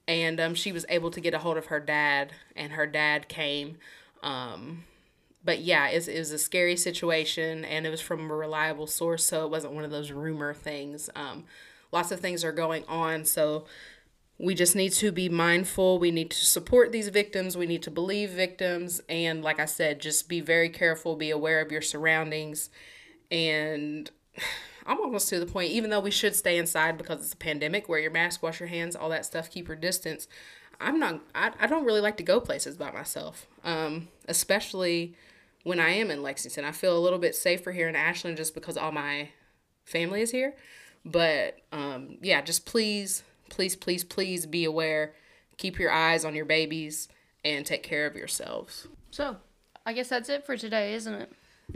and 0.08 0.40
um, 0.40 0.54
she 0.54 0.72
was 0.72 0.84
able 0.88 1.10
to 1.10 1.20
get 1.20 1.34
a 1.34 1.38
hold 1.38 1.56
of 1.56 1.66
her 1.66 1.78
dad, 1.78 2.32
and 2.56 2.72
her 2.72 2.86
dad 2.86 3.28
came. 3.28 3.76
Um, 4.22 4.84
but 5.48 5.60
yeah, 5.60 5.88
it's, 5.88 6.08
it 6.08 6.18
was 6.18 6.30
a 6.30 6.36
scary 6.36 6.76
situation, 6.76 7.64
and 7.64 7.86
it 7.86 7.88
was 7.88 8.02
from 8.02 8.30
a 8.30 8.34
reliable 8.34 8.86
source, 8.86 9.24
so 9.24 9.46
it 9.46 9.50
wasn't 9.50 9.72
one 9.72 9.82
of 9.82 9.90
those 9.90 10.12
rumor 10.12 10.52
things. 10.52 11.08
Um, 11.16 11.44
lots 11.90 12.12
of 12.12 12.20
things 12.20 12.44
are 12.44 12.52
going 12.52 12.84
on, 12.86 13.24
so 13.24 13.64
we 14.36 14.54
just 14.54 14.76
need 14.76 14.92
to 14.92 15.10
be 15.10 15.30
mindful. 15.30 15.98
We 15.98 16.10
need 16.10 16.30
to 16.32 16.44
support 16.44 16.92
these 16.92 17.08
victims. 17.08 17.56
We 17.56 17.64
need 17.64 17.82
to 17.84 17.90
believe 17.90 18.28
victims. 18.28 19.00
And 19.08 19.42
like 19.42 19.58
I 19.58 19.64
said, 19.64 20.02
just 20.02 20.28
be 20.28 20.42
very 20.42 20.68
careful, 20.68 21.16
be 21.16 21.30
aware 21.30 21.62
of 21.62 21.72
your 21.72 21.80
surroundings. 21.80 22.68
And 23.30 24.10
I'm 24.86 25.00
almost 25.00 25.30
to 25.30 25.40
the 25.40 25.46
point, 25.46 25.70
even 25.70 25.88
though 25.88 26.00
we 26.00 26.10
should 26.10 26.36
stay 26.36 26.58
inside 26.58 26.98
because 26.98 27.22
it's 27.22 27.32
a 27.32 27.38
pandemic, 27.38 27.88
wear 27.88 28.00
your 28.00 28.10
mask, 28.10 28.42
wash 28.42 28.60
your 28.60 28.68
hands, 28.68 28.94
all 28.94 29.08
that 29.08 29.24
stuff, 29.24 29.50
keep 29.50 29.66
your 29.66 29.78
distance. 29.78 30.28
I'm 30.78 30.98
not, 31.00 31.22
I, 31.34 31.52
I 31.58 31.66
don't 31.66 31.86
really 31.86 32.02
like 32.02 32.18
to 32.18 32.22
go 32.22 32.38
places 32.38 32.76
by 32.76 32.90
myself, 32.90 33.46
um, 33.64 34.08
especially 34.28 35.14
when 35.64 35.80
I 35.80 35.90
am 35.90 36.10
in 36.10 36.22
Lexington. 36.22 36.64
I 36.64 36.72
feel 36.72 36.96
a 36.96 37.00
little 37.00 37.18
bit 37.18 37.34
safer 37.34 37.72
here 37.72 37.88
in 37.88 37.96
Ashland 37.96 38.36
just 38.36 38.54
because 38.54 38.76
all 38.76 38.92
my 38.92 39.30
family 39.84 40.22
is 40.22 40.30
here. 40.30 40.54
But 41.04 41.58
um, 41.72 42.18
yeah, 42.22 42.40
just 42.42 42.66
please, 42.66 43.22
please, 43.48 43.76
please, 43.76 44.04
please 44.04 44.46
be 44.46 44.64
aware. 44.64 45.14
Keep 45.56 45.78
your 45.78 45.90
eyes 45.90 46.24
on 46.24 46.34
your 46.34 46.44
babies 46.44 47.08
and 47.44 47.64
take 47.64 47.82
care 47.82 48.06
of 48.06 48.14
yourselves. 48.14 48.86
So, 49.10 49.36
I 49.84 49.92
guess 49.92 50.08
that's 50.08 50.28
it 50.28 50.44
for 50.44 50.56
today, 50.56 50.94
isn't 50.94 51.14
it? 51.14 51.32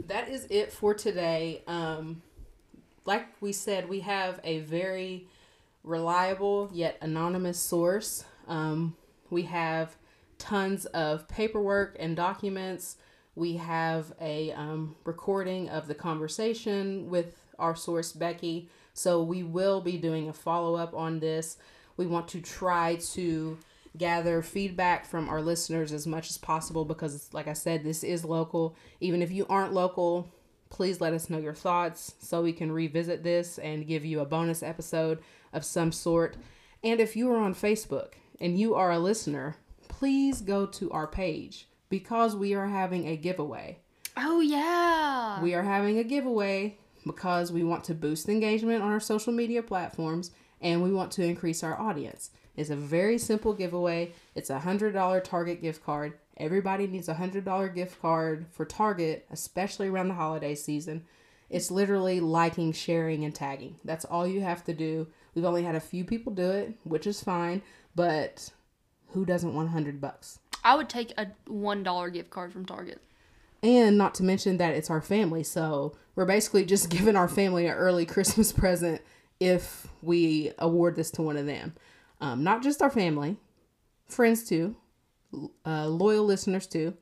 That 0.07 0.29
is 0.29 0.47
it 0.49 0.71
for 0.71 0.93
today. 0.93 1.63
Um, 1.67 2.21
like 3.05 3.27
we 3.41 3.51
said, 3.51 3.89
we 3.89 4.01
have 4.01 4.39
a 4.43 4.59
very 4.59 5.27
reliable 5.83 6.69
yet 6.73 6.97
anonymous 7.01 7.59
source. 7.59 8.23
Um, 8.47 8.95
we 9.29 9.43
have 9.43 9.95
tons 10.37 10.85
of 10.87 11.27
paperwork 11.27 11.95
and 11.99 12.15
documents. 12.15 12.97
We 13.35 13.57
have 13.57 14.13
a 14.21 14.51
um, 14.51 14.95
recording 15.05 15.69
of 15.69 15.87
the 15.87 15.95
conversation 15.95 17.09
with 17.09 17.35
our 17.57 17.75
source, 17.75 18.11
Becky. 18.11 18.69
So 18.93 19.23
we 19.23 19.41
will 19.41 19.81
be 19.81 19.97
doing 19.97 20.29
a 20.29 20.33
follow 20.33 20.75
up 20.75 20.93
on 20.93 21.19
this. 21.19 21.57
We 21.97 22.05
want 22.05 22.27
to 22.29 22.41
try 22.41 22.97
to 23.13 23.57
gather 23.97 24.41
feedback 24.41 25.05
from 25.05 25.29
our 25.29 25.41
listeners 25.41 25.91
as 25.91 26.05
much 26.05 26.29
as 26.29 26.37
possible 26.37 26.85
because, 26.85 27.33
like 27.33 27.47
I 27.47 27.53
said, 27.53 27.83
this 27.83 28.03
is 28.03 28.23
local. 28.23 28.75
Even 28.99 29.21
if 29.21 29.31
you 29.31 29.47
aren't 29.49 29.73
local, 29.73 30.31
please 30.69 31.01
let 31.01 31.13
us 31.13 31.29
know 31.29 31.39
your 31.39 31.53
thoughts 31.53 32.13
so 32.19 32.41
we 32.41 32.53
can 32.53 32.71
revisit 32.71 33.23
this 33.23 33.57
and 33.57 33.87
give 33.87 34.05
you 34.05 34.19
a 34.19 34.25
bonus 34.25 34.61
episode 34.61 35.19
of 35.51 35.65
some 35.65 35.91
sort. 35.91 36.37
And 36.83 36.99
if 36.99 37.15
you 37.15 37.31
are 37.31 37.37
on 37.37 37.55
Facebook 37.55 38.13
and 38.39 38.59
you 38.59 38.75
are 38.75 38.91
a 38.91 38.99
listener, 38.99 39.55
please 39.87 40.41
go 40.41 40.65
to 40.67 40.91
our 40.91 41.07
page 41.07 41.67
because 41.93 42.35
we 42.35 42.55
are 42.55 42.65
having 42.65 43.07
a 43.07 43.15
giveaway. 43.15 43.77
Oh, 44.17 44.39
yeah. 44.39 45.39
We 45.43 45.53
are 45.53 45.61
having 45.61 45.99
a 45.99 46.03
giveaway 46.03 46.75
because 47.05 47.51
we 47.51 47.63
want 47.63 47.83
to 47.83 47.93
boost 47.93 48.27
engagement 48.27 48.81
on 48.81 48.91
our 48.91 48.99
social 48.99 49.31
media 49.31 49.61
platforms 49.61 50.31
and 50.59 50.81
we 50.81 50.91
want 50.91 51.11
to 51.11 51.23
increase 51.23 51.61
our 51.61 51.79
audience. 51.79 52.31
It's 52.57 52.71
a 52.71 52.75
very 52.75 53.19
simple 53.19 53.53
giveaway. 53.53 54.13
It's 54.33 54.49
a 54.49 54.57
$100 54.57 55.23
Target 55.23 55.61
gift 55.61 55.85
card. 55.85 56.13
Everybody 56.37 56.87
needs 56.87 57.09
a 57.09 57.13
$100 57.13 57.75
gift 57.75 58.01
card 58.01 58.47
for 58.49 58.65
Target, 58.65 59.27
especially 59.29 59.87
around 59.87 60.07
the 60.07 60.15
holiday 60.15 60.55
season. 60.55 61.05
It's 61.51 61.69
literally 61.69 62.19
liking, 62.19 62.71
sharing, 62.71 63.23
and 63.23 63.35
tagging. 63.35 63.75
That's 63.85 64.05
all 64.05 64.25
you 64.25 64.41
have 64.41 64.63
to 64.63 64.73
do. 64.73 65.05
We've 65.35 65.45
only 65.45 65.61
had 65.61 65.75
a 65.75 65.79
few 65.79 66.05
people 66.05 66.33
do 66.33 66.49
it, 66.49 66.73
which 66.85 67.05
is 67.05 67.23
fine, 67.23 67.61
but 67.93 68.49
who 69.09 69.25
doesn't 69.25 69.53
want 69.53 69.67
100 69.67 70.01
bucks? 70.01 70.39
I 70.63 70.75
would 70.75 70.89
take 70.89 71.13
a 71.17 71.27
$1 71.47 72.13
gift 72.13 72.29
card 72.29 72.53
from 72.53 72.65
Target. 72.65 73.01
And 73.61 73.97
not 73.97 74.13
to 74.15 74.23
mention 74.23 74.57
that 74.57 74.75
it's 74.75 74.89
our 74.89 75.01
family. 75.01 75.43
So 75.43 75.95
we're 76.15 76.25
basically 76.25 76.65
just 76.65 76.89
giving 76.91 77.15
our 77.15 77.27
family 77.27 77.67
an 77.67 77.73
early 77.73 78.05
Christmas 78.05 78.51
present 78.51 79.01
if 79.39 79.87
we 80.01 80.51
award 80.59 80.95
this 80.95 81.11
to 81.11 81.21
one 81.21 81.37
of 81.37 81.45
them. 81.45 81.73
Um, 82.21 82.43
not 82.43 82.63
just 82.63 82.81
our 82.81 82.89
family, 82.89 83.37
friends 84.07 84.47
too, 84.47 84.75
uh, 85.65 85.87
loyal 85.87 86.25
listeners 86.25 86.67
too. 86.67 86.93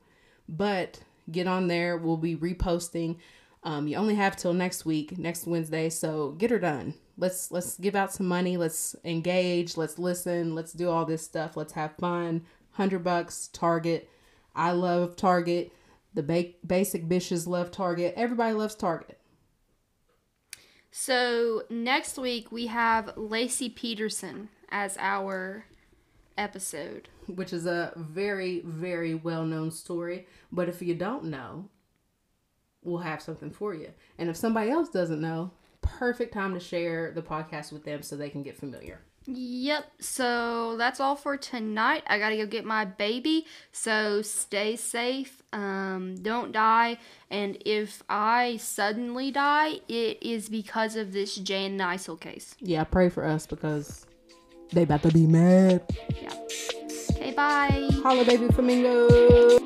But 0.48 1.00
get 1.32 1.48
on 1.48 1.68
there. 1.68 1.98
We'll 1.98 2.18
be 2.18 2.36
reposting. 2.36 3.18
Um, 3.64 3.88
you 3.88 3.96
only 3.96 4.16
have 4.16 4.36
till 4.36 4.54
next 4.54 4.86
week, 4.86 5.18
next 5.18 5.46
Wednesday. 5.46 5.90
So 5.90 6.32
get 6.32 6.52
her 6.52 6.60
done. 6.60 6.96
Let's 7.18 7.52
let's 7.52 7.78
give 7.78 7.96
out 7.96 8.12
some 8.12 8.28
money. 8.28 8.58
Let's 8.58 8.96
engage. 9.06 9.78
Let's 9.78 10.00
listen. 10.00 10.56
Let's 10.56 10.74
do 10.74 10.90
all 10.90 11.06
this 11.06 11.24
stuff. 11.24 11.56
Let's 11.56 11.74
have 11.74 11.96
fun. 11.98 12.44
Hundred 12.74 13.04
bucks. 13.04 13.50
Target. 13.52 14.10
I 14.56 14.72
love 14.72 15.16
Target. 15.16 15.72
The 16.14 16.24
ba- 16.24 16.54
basic 16.66 17.08
bitches 17.08 17.48
love 17.48 17.72
Target. 17.72 18.14
Everybody 18.18 18.54
loves 18.54 18.76
Target. 18.76 19.20
So 20.92 21.64
next 21.70 22.18
week 22.18 22.52
we 22.52 22.68
have 22.68 23.16
Laci 23.16 23.74
Peterson 23.74 24.50
as 24.70 24.98
our 25.00 25.66
episode. 26.38 27.08
Which 27.28 27.54
is 27.54 27.66
a 27.66 27.94
very, 27.96 28.62
very 28.66 29.16
well 29.16 29.46
known 29.46 29.72
story. 29.72 30.28
But 30.52 30.68
if 30.68 30.82
you 30.82 30.96
don't 30.96 31.26
know, 31.26 31.70
we'll 32.84 33.00
have 33.00 33.22
something 33.22 33.52
for 33.52 33.74
you. 33.74 33.92
And 34.18 34.30
if 34.30 34.36
somebody 34.36 34.70
else 34.70 34.90
doesn't 34.90 35.22
know, 35.22 35.52
perfect 35.82 36.34
time 36.34 36.54
to 36.54 36.60
share 36.60 37.12
the 37.12 37.22
podcast 37.22 37.72
with 37.72 37.86
them 37.86 38.02
so 38.02 38.16
they 38.16 38.30
can 38.30 38.44
get 38.44 38.58
familiar. 38.58 39.02
Yep. 39.28 39.92
So 40.00 40.76
that's 40.78 41.00
all 41.00 41.16
for 41.16 41.38
tonight. 41.38 42.04
I 42.08 42.18
gotta 42.18 42.38
go 42.38 42.46
get 42.46 42.66
my 42.66 42.86
baby. 42.86 43.46
So 43.72 44.22
stay 44.22 44.76
safe. 44.76 45.42
Um, 45.54 46.16
don't 46.22 46.52
die. 46.52 46.98
And 47.30 47.58
if 47.66 48.04
I 48.10 48.58
suddenly 48.58 49.32
die, 49.32 49.80
it 49.88 50.22
is 50.22 50.50
because 50.50 50.96
of 50.96 51.14
this 51.14 51.36
Jan 51.36 51.78
Nisel 51.78 52.20
case. 52.20 52.56
Yeah, 52.60 52.84
pray 52.84 53.10
for 53.10 53.24
us 53.24 53.46
because 53.46 54.06
they 54.74 54.84
about 54.84 55.04
to 55.04 55.12
be 55.12 55.28
mad. 55.28 55.84
Yeah. 56.22 56.34
Okay. 57.12 57.32
Bye. 57.32 57.90
Holla, 58.04 58.26
baby 58.26 58.48
flamingo. 58.48 59.60